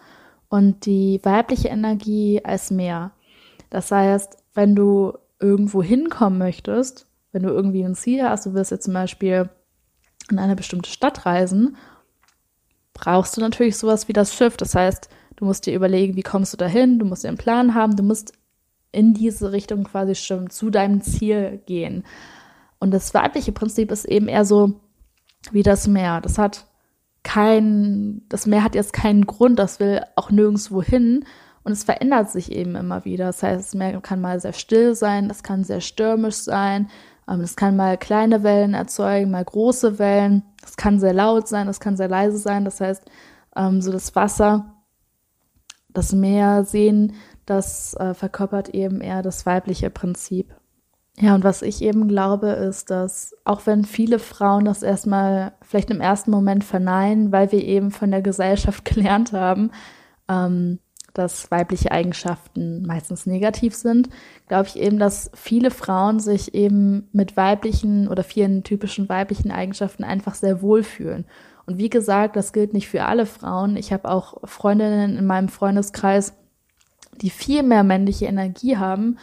[0.48, 3.12] und die weibliche Energie als Meer.
[3.70, 8.72] Das heißt, wenn du irgendwo hinkommen möchtest, wenn du irgendwie ein Ziel hast, du wirst
[8.72, 9.50] jetzt zum Beispiel
[10.32, 11.76] in eine bestimmte Stadt reisen,
[12.94, 14.56] brauchst du natürlich sowas wie das Schiff.
[14.56, 17.76] Das heißt, du musst dir überlegen, wie kommst du dahin, du musst dir einen Plan
[17.76, 18.32] haben, du musst
[18.94, 22.06] in diese Richtung quasi schon zu deinem Ziel gehen.
[22.80, 24.80] Und das weibliche Prinzip ist eben eher so,
[25.52, 26.22] wie das Meer.
[26.22, 26.66] Das hat
[27.24, 31.26] kein, das Meer hat jetzt keinen Grund, das will auch nirgendwo hin
[31.64, 33.26] und es verändert sich eben immer wieder.
[33.26, 36.88] Das heißt, das Meer kann mal sehr still sein, das kann sehr stürmisch sein,
[37.28, 41.68] ähm, es kann mal kleine Wellen erzeugen, mal große Wellen, es kann sehr laut sein,
[41.68, 42.66] es kann sehr leise sein.
[42.66, 43.04] Das heißt,
[43.56, 44.76] ähm, so das Wasser,
[45.90, 47.14] das Meer sehen,
[47.46, 50.54] das äh, verkörpert eben eher das weibliche Prinzip.
[51.18, 55.90] Ja, und was ich eben glaube, ist, dass auch wenn viele Frauen das erstmal vielleicht
[55.90, 59.72] im ersten Moment verneinen, weil wir eben von der Gesellschaft gelernt haben,
[60.28, 60.80] ähm,
[61.14, 64.10] dass weibliche Eigenschaften meistens negativ sind,
[64.50, 70.04] glaube ich eben, dass viele Frauen sich eben mit weiblichen oder vielen typischen weiblichen Eigenschaften
[70.04, 71.26] einfach sehr wohlfühlen.
[71.66, 73.78] Und wie gesagt, das gilt nicht für alle Frauen.
[73.78, 76.34] Ich habe auch Freundinnen in meinem Freundeskreis,
[77.22, 79.18] die viel mehr männliche Energie haben,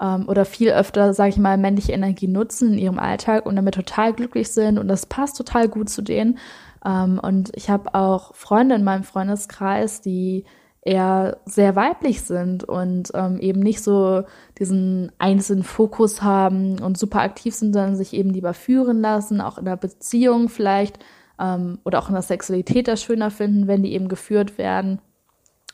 [0.00, 3.74] ähm, oder viel öfter, sage ich mal, männliche Energie nutzen in ihrem Alltag und damit
[3.74, 6.38] total glücklich sind und das passt total gut zu denen.
[6.84, 10.44] Ähm, und ich habe auch Freunde in meinem Freundeskreis, die
[10.82, 14.22] eher sehr weiblich sind und ähm, eben nicht so
[14.58, 19.58] diesen einzelnen Fokus haben und super aktiv sind, sondern sich eben lieber führen lassen, auch
[19.58, 20.98] in der Beziehung vielleicht
[21.38, 25.00] ähm, oder auch in der Sexualität das schöner finden, wenn die eben geführt werden,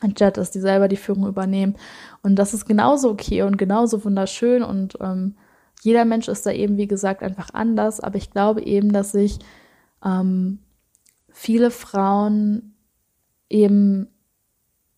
[0.01, 1.77] anstatt dass die selber die Führung übernehmen.
[2.23, 5.37] Und das ist genauso okay und genauso wunderschön und ähm,
[5.83, 8.01] jeder Mensch ist da eben, wie gesagt, einfach anders.
[8.01, 9.39] Aber ich glaube eben, dass sich
[10.05, 10.59] ähm,
[11.31, 12.75] viele Frauen
[13.49, 14.09] eben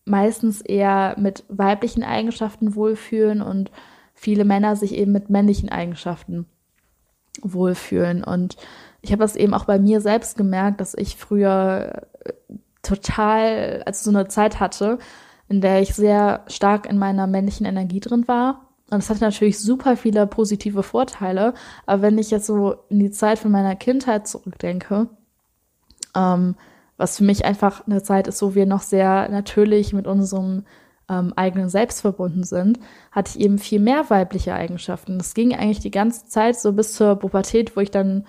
[0.05, 3.71] meistens eher mit weiblichen Eigenschaften wohlfühlen und
[4.13, 6.45] viele Männer sich eben mit männlichen Eigenschaften
[7.41, 8.23] wohlfühlen.
[8.23, 8.57] Und
[9.01, 12.33] ich habe das eben auch bei mir selbst gemerkt, dass ich früher äh,
[12.89, 14.99] total, also so eine Zeit hatte,
[15.47, 18.67] in der ich sehr stark in meiner männlichen Energie drin war.
[18.89, 21.53] Und es hat natürlich super viele positive Vorteile.
[21.85, 25.07] Aber wenn ich jetzt so in die Zeit von meiner Kindheit zurückdenke,
[26.15, 26.55] ähm,
[26.97, 30.65] was für mich einfach eine Zeit ist, wo wir noch sehr natürlich mit unserem
[31.07, 32.79] ähm, eigenen Selbst verbunden sind,
[33.11, 35.17] hatte ich eben viel mehr weibliche Eigenschaften.
[35.17, 38.25] Das ging eigentlich die ganze Zeit so bis zur Pubertät, wo ich dann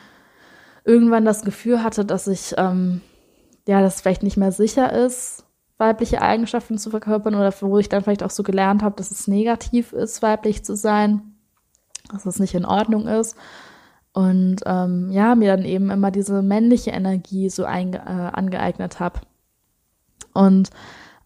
[0.85, 3.01] irgendwann das Gefühl hatte, dass ich ähm,
[3.67, 5.45] ja, das vielleicht nicht mehr sicher ist,
[5.79, 9.29] weibliche Eigenschaften zu verkörpern oder wo ich dann vielleicht auch so gelernt habe, dass es
[9.29, 11.35] negativ ist, weiblich zu sein,
[12.13, 13.37] dass es nicht in Ordnung ist.
[14.13, 19.21] Und ähm, ja, mir dann eben immer diese männliche Energie so einge äh, angeeignet habe.
[20.35, 20.71] Und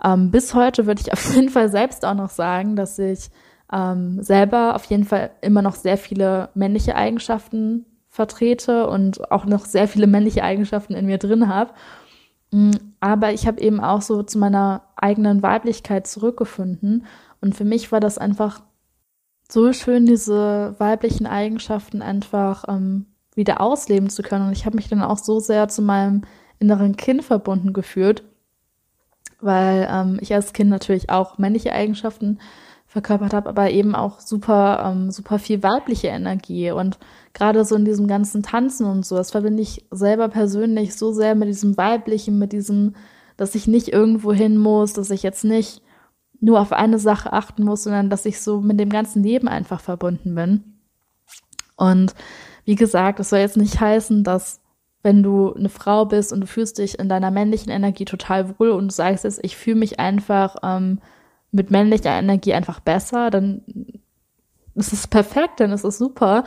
[0.05, 3.30] ähm, bis heute würde ich auf jeden Fall selbst auch noch sagen, dass ich
[3.72, 9.64] ähm, selber auf jeden Fall immer noch sehr viele männliche Eigenschaften vertrete und auch noch
[9.64, 11.72] sehr viele männliche Eigenschaften in mir drin habe.
[12.55, 17.05] Mm, aber ich habe eben auch so zu meiner eigenen Weiblichkeit zurückgefunden.
[17.41, 18.63] Und für mich war das einfach
[19.51, 24.47] so schön, diese weiblichen Eigenschaften einfach ähm, wieder ausleben zu können.
[24.47, 26.23] Und ich habe mich dann auch so sehr zu meinem
[26.61, 28.23] inneren Kind verbunden gefühlt,
[29.41, 32.39] weil ähm, ich als Kind natürlich auch männliche Eigenschaften
[32.95, 36.71] verkörpert habe, aber eben auch super, ähm, super viel weibliche Energie.
[36.71, 37.01] Und
[37.33, 41.35] gerade so in diesem ganzen Tanzen und so, das verbinde ich selber persönlich so sehr
[41.35, 42.95] mit diesem Weiblichen, mit diesem,
[43.37, 45.83] dass ich nicht irgendwo hin muss, dass ich jetzt nicht
[46.41, 49.81] nur auf eine Sache achten muss, sondern dass ich so mit dem ganzen Leben einfach
[49.81, 50.63] verbunden bin.
[51.77, 52.15] Und
[52.65, 54.61] wie gesagt, das soll jetzt nicht heißen, dass
[55.03, 58.71] wenn du eine Frau bist und du fühlst dich in deiner männlichen Energie total wohl
[58.71, 61.01] und du sagst jetzt, ich fühle mich einfach ähm,
[61.55, 63.63] mit männlicher Energie einfach besser, dann
[64.75, 66.45] ist es perfekt, dann ist es super.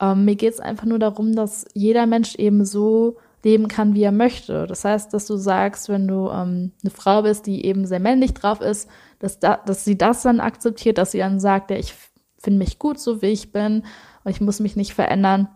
[0.00, 4.04] Ähm, mir geht es einfach nur darum, dass jeder Mensch eben so leben kann, wie
[4.04, 4.66] er möchte.
[4.66, 8.32] Das heißt, dass du sagst, wenn du ähm, eine Frau bist, die eben sehr männlich
[8.32, 8.88] drauf ist,
[9.18, 11.94] dass, da, dass sie das dann akzeptiert, dass sie dann sagt, ja, ich
[12.38, 13.82] finde mich gut, so wie ich bin
[14.22, 15.48] und ich muss mich nicht verändern.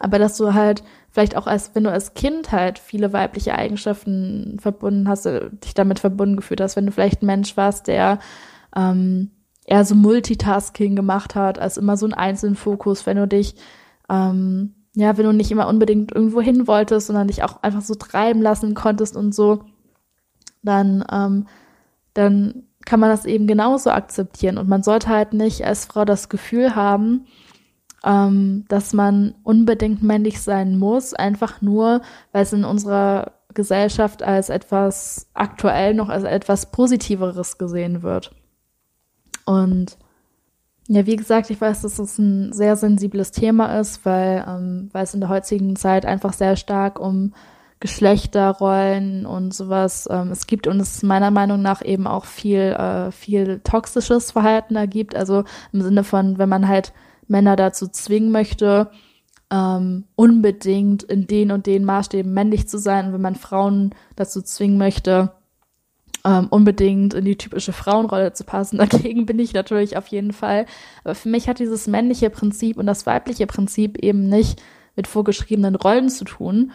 [0.00, 0.82] Aber dass du halt
[1.16, 5.72] vielleicht auch als, wenn du als Kind halt viele weibliche Eigenschaften verbunden hast, äh, dich
[5.72, 8.18] damit verbunden gefühlt hast, wenn du vielleicht ein Mensch warst, der
[8.76, 9.30] ähm,
[9.64, 13.54] eher so Multitasking gemacht hat, als immer so einen einzelnen Fokus, wenn du dich,
[14.10, 17.94] ähm, ja, wenn du nicht immer unbedingt irgendwo hin wolltest, sondern dich auch einfach so
[17.94, 19.64] treiben lassen konntest und so,
[20.62, 21.46] dann, ähm,
[22.12, 24.58] dann kann man das eben genauso akzeptieren.
[24.58, 27.24] Und man sollte halt nicht als Frau das Gefühl haben,
[28.06, 32.00] ähm, dass man unbedingt männlich sein muss, einfach nur,
[32.32, 38.30] weil es in unserer Gesellschaft als etwas aktuell noch als etwas Positiveres gesehen wird.
[39.44, 39.98] Und
[40.88, 45.02] ja, wie gesagt, ich weiß, dass es ein sehr sensibles Thema ist, weil, ähm, weil
[45.02, 47.34] es in der heutigen Zeit einfach sehr stark um
[47.80, 53.10] Geschlechterrollen und sowas ähm, es gibt und es meiner Meinung nach eben auch viel, äh,
[53.10, 55.16] viel toxisches Verhalten da gibt.
[55.16, 56.92] Also im Sinne von, wenn man halt
[57.28, 58.90] Männer dazu zwingen möchte,
[59.50, 63.06] ähm, unbedingt in den und den Maßstäben männlich zu sein.
[63.06, 65.32] Und wenn man Frauen dazu zwingen möchte,
[66.24, 68.78] ähm, unbedingt in die typische Frauenrolle zu passen.
[68.90, 70.66] Dagegen bin ich natürlich auf jeden Fall.
[71.04, 74.60] Aber für mich hat dieses männliche Prinzip und das weibliche Prinzip eben nicht
[74.96, 76.72] mit vorgeschriebenen Rollen zu tun,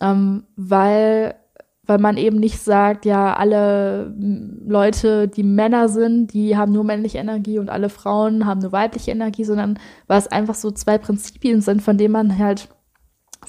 [0.00, 1.34] ähm, weil
[1.88, 4.14] weil man eben nicht sagt, ja, alle
[4.66, 9.10] Leute, die Männer sind, die haben nur männliche Energie und alle Frauen haben nur weibliche
[9.10, 12.68] Energie, sondern weil es einfach so zwei Prinzipien sind, von denen man halt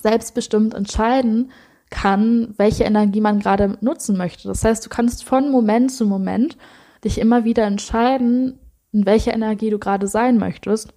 [0.01, 1.51] selbstbestimmt entscheiden
[1.89, 4.47] kann, welche Energie man gerade nutzen möchte.
[4.47, 6.57] Das heißt, du kannst von Moment zu Moment
[7.03, 8.57] dich immer wieder entscheiden,
[8.93, 10.93] in welcher Energie du gerade sein möchtest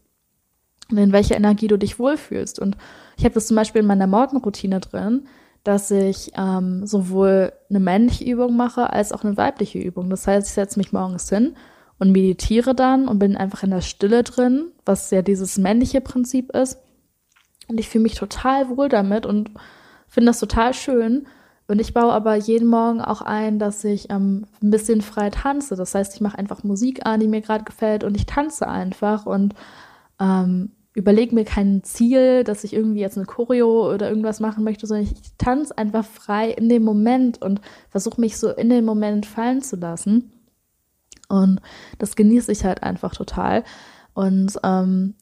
[0.92, 2.60] und in welcher Energie du dich wohlfühlst.
[2.60, 2.76] Und
[3.16, 5.26] ich habe das zum Beispiel in meiner Morgenroutine drin,
[5.64, 10.10] dass ich ähm, sowohl eine männliche Übung mache als auch eine weibliche Übung.
[10.10, 11.54] Das heißt, ich setze mich morgens hin
[11.98, 16.50] und meditiere dann und bin einfach in der Stille drin, was ja dieses männliche Prinzip
[16.50, 16.78] ist.
[17.68, 19.50] Und ich fühle mich total wohl damit und
[20.08, 21.26] finde das total schön.
[21.68, 25.76] Und ich baue aber jeden Morgen auch ein, dass ich ähm, ein bisschen frei tanze.
[25.76, 29.24] Das heißt, ich mache einfach Musik an, die mir gerade gefällt und ich tanze einfach
[29.24, 29.54] und
[30.20, 34.86] ähm, überlege mir kein Ziel, dass ich irgendwie jetzt eine Choreo oder irgendwas machen möchte,
[34.86, 38.84] sondern ich, ich tanze einfach frei in dem Moment und versuche mich so in den
[38.84, 40.32] Moment fallen zu lassen.
[41.28, 41.60] Und
[41.98, 43.64] das genieße ich halt einfach total.
[44.12, 45.14] Und ähm,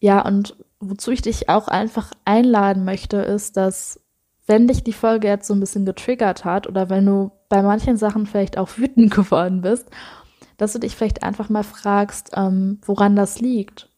[0.00, 4.00] ja, und wozu ich dich auch einfach einladen möchte, ist, dass
[4.46, 7.98] wenn dich die Folge jetzt so ein bisschen getriggert hat oder wenn du bei manchen
[7.98, 9.90] Sachen vielleicht auch wütend geworden bist,
[10.56, 13.90] dass du dich vielleicht einfach mal fragst, ähm, woran das liegt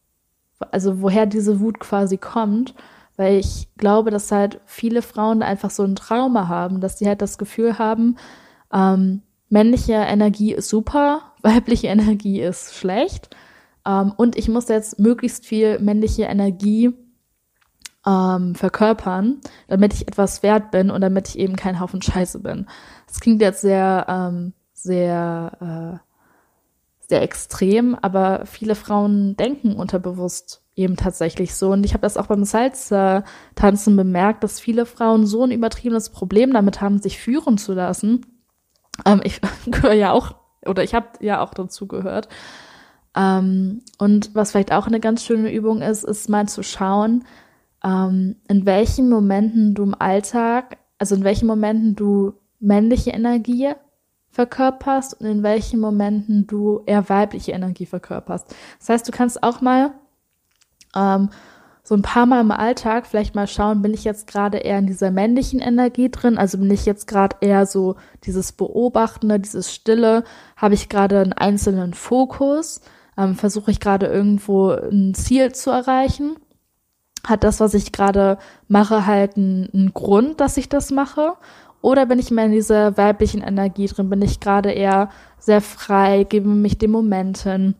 [0.70, 2.74] also woher diese Wut quasi kommt,
[3.16, 7.22] weil ich glaube, dass halt viele Frauen einfach so ein Trauma haben, dass sie halt
[7.22, 8.16] das Gefühl haben,
[8.72, 13.30] ähm, männliche Energie ist super, weibliche Energie ist schlecht
[13.86, 16.92] ähm, und ich muss jetzt möglichst viel männliche Energie
[18.06, 22.66] ähm, verkörpern, damit ich etwas wert bin und damit ich eben kein Haufen Scheiße bin.
[23.06, 26.05] Das klingt jetzt sehr, ähm, sehr äh,
[27.08, 31.72] sehr extrem, aber viele Frauen denken unterbewusst eben tatsächlich so.
[31.72, 36.52] Und ich habe das auch beim Salztanzen bemerkt, dass viele Frauen so ein übertriebenes Problem
[36.52, 38.26] damit haben, sich führen zu lassen.
[39.04, 40.34] Ähm, ich gehöre ja auch,
[40.66, 42.28] oder ich habe ja auch dazu gehört.
[43.16, 47.24] Ähm, und was vielleicht auch eine ganz schöne Übung ist, ist mal zu schauen,
[47.82, 53.72] ähm, in welchen Momenten du im Alltag, also in welchen Momenten du männliche Energie
[54.36, 58.54] verkörperst und in welchen Momenten du eher weibliche Energie verkörperst.
[58.78, 59.92] Das heißt, du kannst auch mal
[60.94, 61.30] ähm,
[61.82, 64.86] so ein paar Mal im Alltag vielleicht mal schauen, bin ich jetzt gerade eher in
[64.86, 70.24] dieser männlichen Energie drin, also bin ich jetzt gerade eher so dieses Beobachtende, dieses Stille,
[70.56, 72.82] habe ich gerade einen einzelnen Fokus,
[73.16, 76.36] ähm, versuche ich gerade irgendwo ein Ziel zu erreichen,
[77.24, 78.36] hat das, was ich gerade
[78.68, 81.34] mache, halt einen, einen Grund, dass ich das mache
[81.86, 84.10] oder bin ich mehr in dieser weiblichen Energie drin?
[84.10, 85.08] Bin ich gerade eher
[85.38, 87.76] sehr frei, gebe mich dem Moment hin,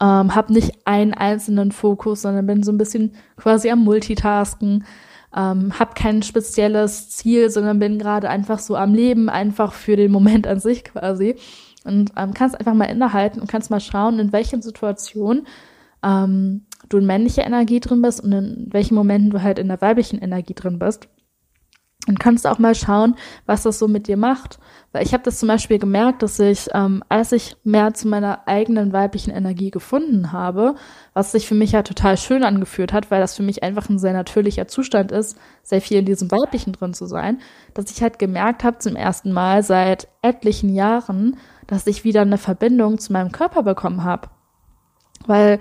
[0.00, 4.84] ähm, habe nicht einen einzelnen Fokus, sondern bin so ein bisschen quasi am Multitasken,
[5.32, 10.10] ähm, habe kein spezielles Ziel, sondern bin gerade einfach so am Leben, einfach für den
[10.10, 11.36] Moment an sich quasi.
[11.84, 15.46] Und ähm, kannst einfach mal innehalten und kannst mal schauen, in welchen Situationen
[16.02, 19.80] ähm, du in männlicher Energie drin bist und in welchen Momenten du halt in der
[19.80, 21.08] weiblichen Energie drin bist.
[22.06, 24.58] Und kannst auch mal schauen, was das so mit dir macht.
[24.92, 28.46] Weil ich habe das zum Beispiel gemerkt, dass ich, ähm, als ich mehr zu meiner
[28.46, 30.76] eigenen weiblichen Energie gefunden habe,
[31.12, 33.98] was sich für mich ja total schön angefühlt hat, weil das für mich einfach ein
[33.98, 37.40] sehr natürlicher Zustand ist, sehr viel in diesem weiblichen drin zu sein,
[37.74, 41.36] dass ich halt gemerkt habe zum ersten Mal seit etlichen Jahren,
[41.66, 44.28] dass ich wieder eine Verbindung zu meinem Körper bekommen habe.
[45.26, 45.60] Weil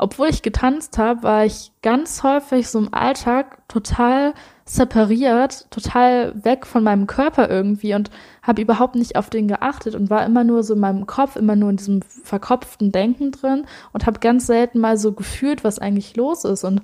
[0.00, 4.32] obwohl ich getanzt habe, war ich ganz häufig so im Alltag total
[4.68, 8.10] separiert, total weg von meinem Körper irgendwie und
[8.42, 11.56] habe überhaupt nicht auf den geachtet und war immer nur so in meinem Kopf, immer
[11.56, 16.16] nur in diesem verkopften Denken drin und habe ganz selten mal so gefühlt, was eigentlich
[16.16, 16.64] los ist.
[16.64, 16.82] Und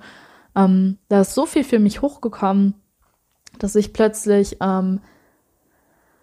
[0.56, 2.74] ähm, da ist so viel für mich hochgekommen,
[3.58, 5.00] dass ich plötzlich ähm,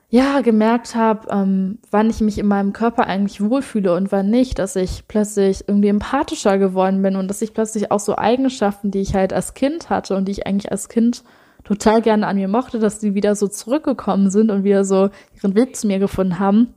[0.09, 4.57] ja gemerkt habe, ähm, wann ich mich in meinem Körper eigentlich wohlfühle und wann nicht,
[4.57, 8.99] dass ich plötzlich irgendwie empathischer geworden bin und dass ich plötzlich auch so Eigenschaften, die
[8.99, 11.23] ich halt als Kind hatte und die ich eigentlich als Kind
[11.71, 15.55] total gerne an mir mochte, dass die wieder so zurückgekommen sind und wieder so ihren
[15.55, 16.73] Weg zu mir gefunden haben.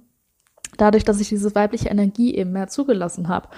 [0.77, 3.49] Dadurch, dass ich diese weibliche Energie eben mehr zugelassen habe.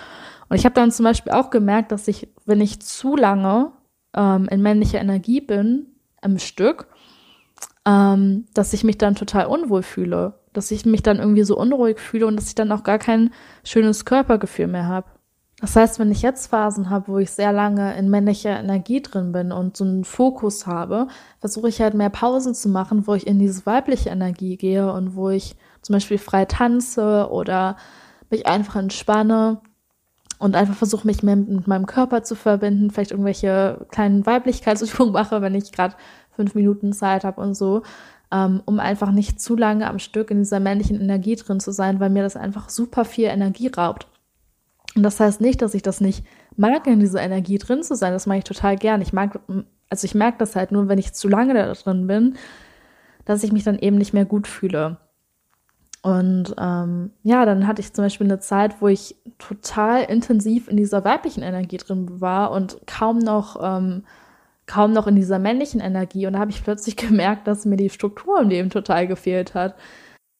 [0.49, 3.72] Und ich habe dann zum Beispiel auch gemerkt, dass ich, wenn ich zu lange
[4.14, 5.87] ähm, in männlicher Energie bin,
[6.22, 6.87] im Stück,
[7.84, 10.41] ähm, dass ich mich dann total unwohl fühle.
[10.55, 13.30] Dass ich mich dann irgendwie so unruhig fühle und dass ich dann auch gar kein
[13.62, 15.09] schönes Körpergefühl mehr habe.
[15.61, 19.33] Das heißt, wenn ich jetzt Phasen habe, wo ich sehr lange in männlicher Energie drin
[19.33, 21.09] bin und so einen Fokus habe,
[21.41, 25.17] versuche ich halt mehr Pausen zu machen, wo ich in diese weibliche Energie gehe und
[25.17, 27.77] wo ich zum Beispiel frei tanze oder
[28.29, 29.63] mich einfach entspanne
[30.39, 35.41] und einfach versuche, mich mehr mit meinem Körper zu verbinden, vielleicht irgendwelche kleinen Weiblichkeitsübungen mache,
[35.41, 35.97] wenn ich gerade
[36.33, 37.83] fünf Minuten Zeit habe und so,
[38.31, 41.99] ähm, um einfach nicht zu lange am Stück in dieser männlichen Energie drin zu sein,
[41.99, 44.07] weil mir das einfach super viel Energie raubt.
[44.97, 46.24] Und das heißt nicht, dass ich das nicht
[46.57, 48.12] mag, in dieser Energie drin zu sein.
[48.12, 49.03] Das mag ich total gern.
[49.03, 49.38] Ich mag,
[49.90, 52.36] also ich merke das halt nur, wenn ich zu lange da drin bin,
[53.26, 54.97] dass ich mich dann eben nicht mehr gut fühle.
[56.03, 60.76] Und ähm, ja, dann hatte ich zum Beispiel eine Zeit, wo ich total intensiv in
[60.76, 64.05] dieser weiblichen Energie drin war und kaum noch, ähm,
[64.66, 66.26] kaum noch in dieser männlichen Energie.
[66.26, 69.74] Und da habe ich plötzlich gemerkt, dass mir die Struktur im Leben total gefehlt hat.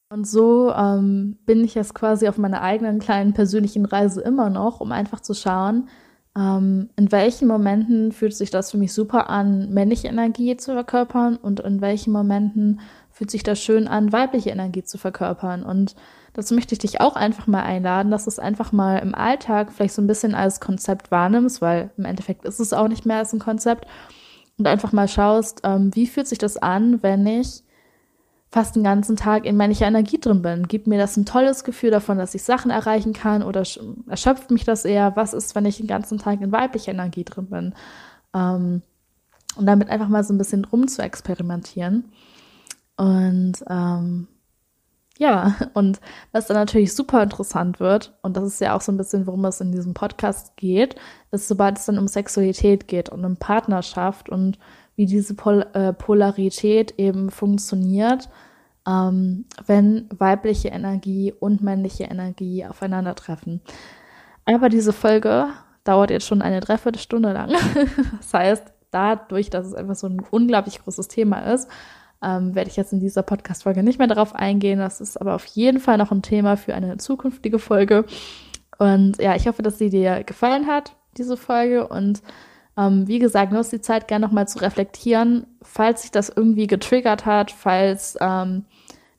[0.09, 4.81] Und so ähm, bin ich jetzt quasi auf meiner eigenen kleinen persönlichen Reise immer noch,
[4.81, 5.89] um einfach zu schauen,
[6.37, 11.37] ähm, in welchen Momenten fühlt sich das für mich super an, männliche Energie zu verkörpern
[11.37, 12.81] und in welchen Momenten
[13.11, 15.65] fühlt sich das schön an, weibliche Energie zu verkörpern.
[15.65, 15.97] Und
[16.35, 19.73] dazu möchte ich dich auch einfach mal einladen, dass du es einfach mal im Alltag
[19.73, 23.17] vielleicht so ein bisschen als Konzept wahrnimmst, weil im Endeffekt ist es auch nicht mehr
[23.17, 23.87] als ein Konzept.
[24.59, 27.63] Und einfach mal schaust, ähm, wie fühlt sich das an, wenn ich
[28.57, 30.67] fast den ganzen Tag in männlicher Energie drin bin.
[30.67, 33.65] Gibt mir das ein tolles Gefühl davon, dass ich Sachen erreichen kann oder
[34.09, 35.15] erschöpft mich das eher?
[35.15, 37.75] Was ist, wenn ich den ganzen Tag in weiblicher Energie drin bin?
[38.35, 38.81] Ähm,
[39.57, 42.11] und damit einfach mal so ein bisschen rum zu experimentieren.
[42.97, 44.27] Und ähm,
[45.19, 46.01] ja, und
[46.33, 49.45] was dann natürlich super interessant wird, und das ist ja auch so ein bisschen, worum
[49.45, 50.97] es in diesem Podcast geht,
[51.31, 54.59] ist, sobald es dann um Sexualität geht und um Partnerschaft und
[54.95, 58.31] wie diese Pol äh, Polarität eben funktioniert,
[58.87, 63.61] ähm, wenn weibliche Energie und männliche Energie aufeinandertreffen.
[64.45, 65.49] Aber diese Folge
[65.85, 67.53] dauert jetzt schon eine Dreiviertelstunde lang.
[68.19, 71.69] das heißt, dadurch, dass es einfach so ein unglaublich großes Thema ist,
[72.23, 74.79] ähm, werde ich jetzt in dieser Podcast-Folge nicht mehr darauf eingehen.
[74.79, 78.05] Das ist aber auf jeden Fall noch ein Thema für eine zukünftige Folge.
[78.79, 81.87] Und ja, ich hoffe, dass sie dir gefallen hat, diese Folge.
[81.89, 82.23] Und
[82.77, 87.27] ähm, wie gesagt, nutzt die Zeit gerne nochmal zu reflektieren, falls sich das irgendwie getriggert
[87.27, 88.65] hat, falls ähm,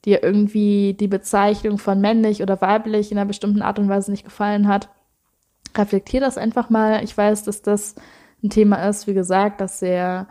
[0.07, 4.23] dir irgendwie die Bezeichnung von männlich oder weiblich in einer bestimmten Art und Weise nicht
[4.23, 4.89] gefallen hat.
[5.75, 7.03] Reflektier das einfach mal.
[7.03, 7.95] Ich weiß, dass das
[8.41, 10.29] ein Thema ist, wie gesagt, dass sehr,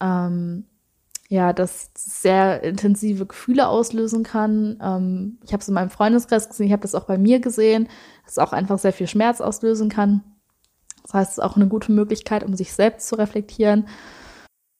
[0.00, 0.66] ähm,
[1.28, 4.78] ja, das sehr intensive Gefühle auslösen kann.
[4.80, 7.88] Ähm, ich habe es in meinem Freundeskreis gesehen, ich habe das auch bei mir gesehen,
[8.22, 10.22] dass es auch einfach sehr viel Schmerz auslösen kann.
[11.02, 13.88] Das heißt, es ist auch eine gute Möglichkeit, um sich selbst zu reflektieren.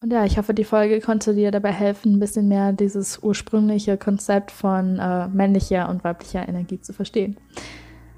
[0.00, 3.98] Und ja, ich hoffe, die Folge konnte dir dabei helfen, ein bisschen mehr dieses ursprüngliche
[3.98, 7.36] Konzept von äh, männlicher und weiblicher Energie zu verstehen.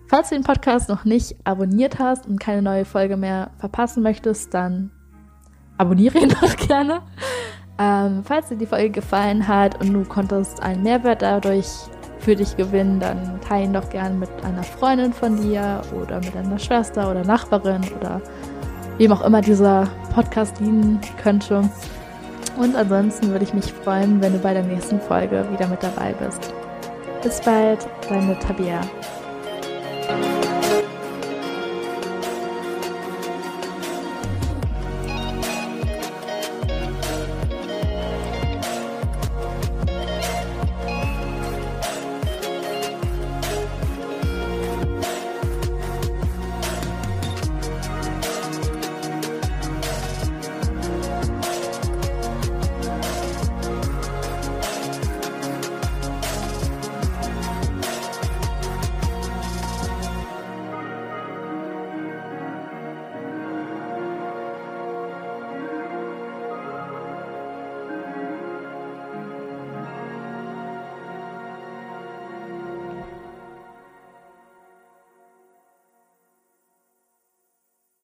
[0.07, 4.53] Falls du den Podcast noch nicht abonniert hast und keine neue Folge mehr verpassen möchtest,
[4.53, 4.91] dann
[5.79, 7.01] abonniere ihn doch gerne.
[7.79, 11.67] Ähm, falls dir die Folge gefallen hat und du konntest einen Mehrwert dadurch
[12.19, 16.37] für dich gewinnen, dann teile ihn doch gerne mit einer Freundin von dir oder mit
[16.37, 18.21] einer Schwester oder Nachbarin oder
[19.01, 21.63] wem auch immer dieser Podcast dienen könnte.
[22.59, 26.13] Und ansonsten würde ich mich freuen, wenn du bei der nächsten Folge wieder mit dabei
[26.13, 26.53] bist.
[27.23, 28.83] Bis bald, deine Tabea.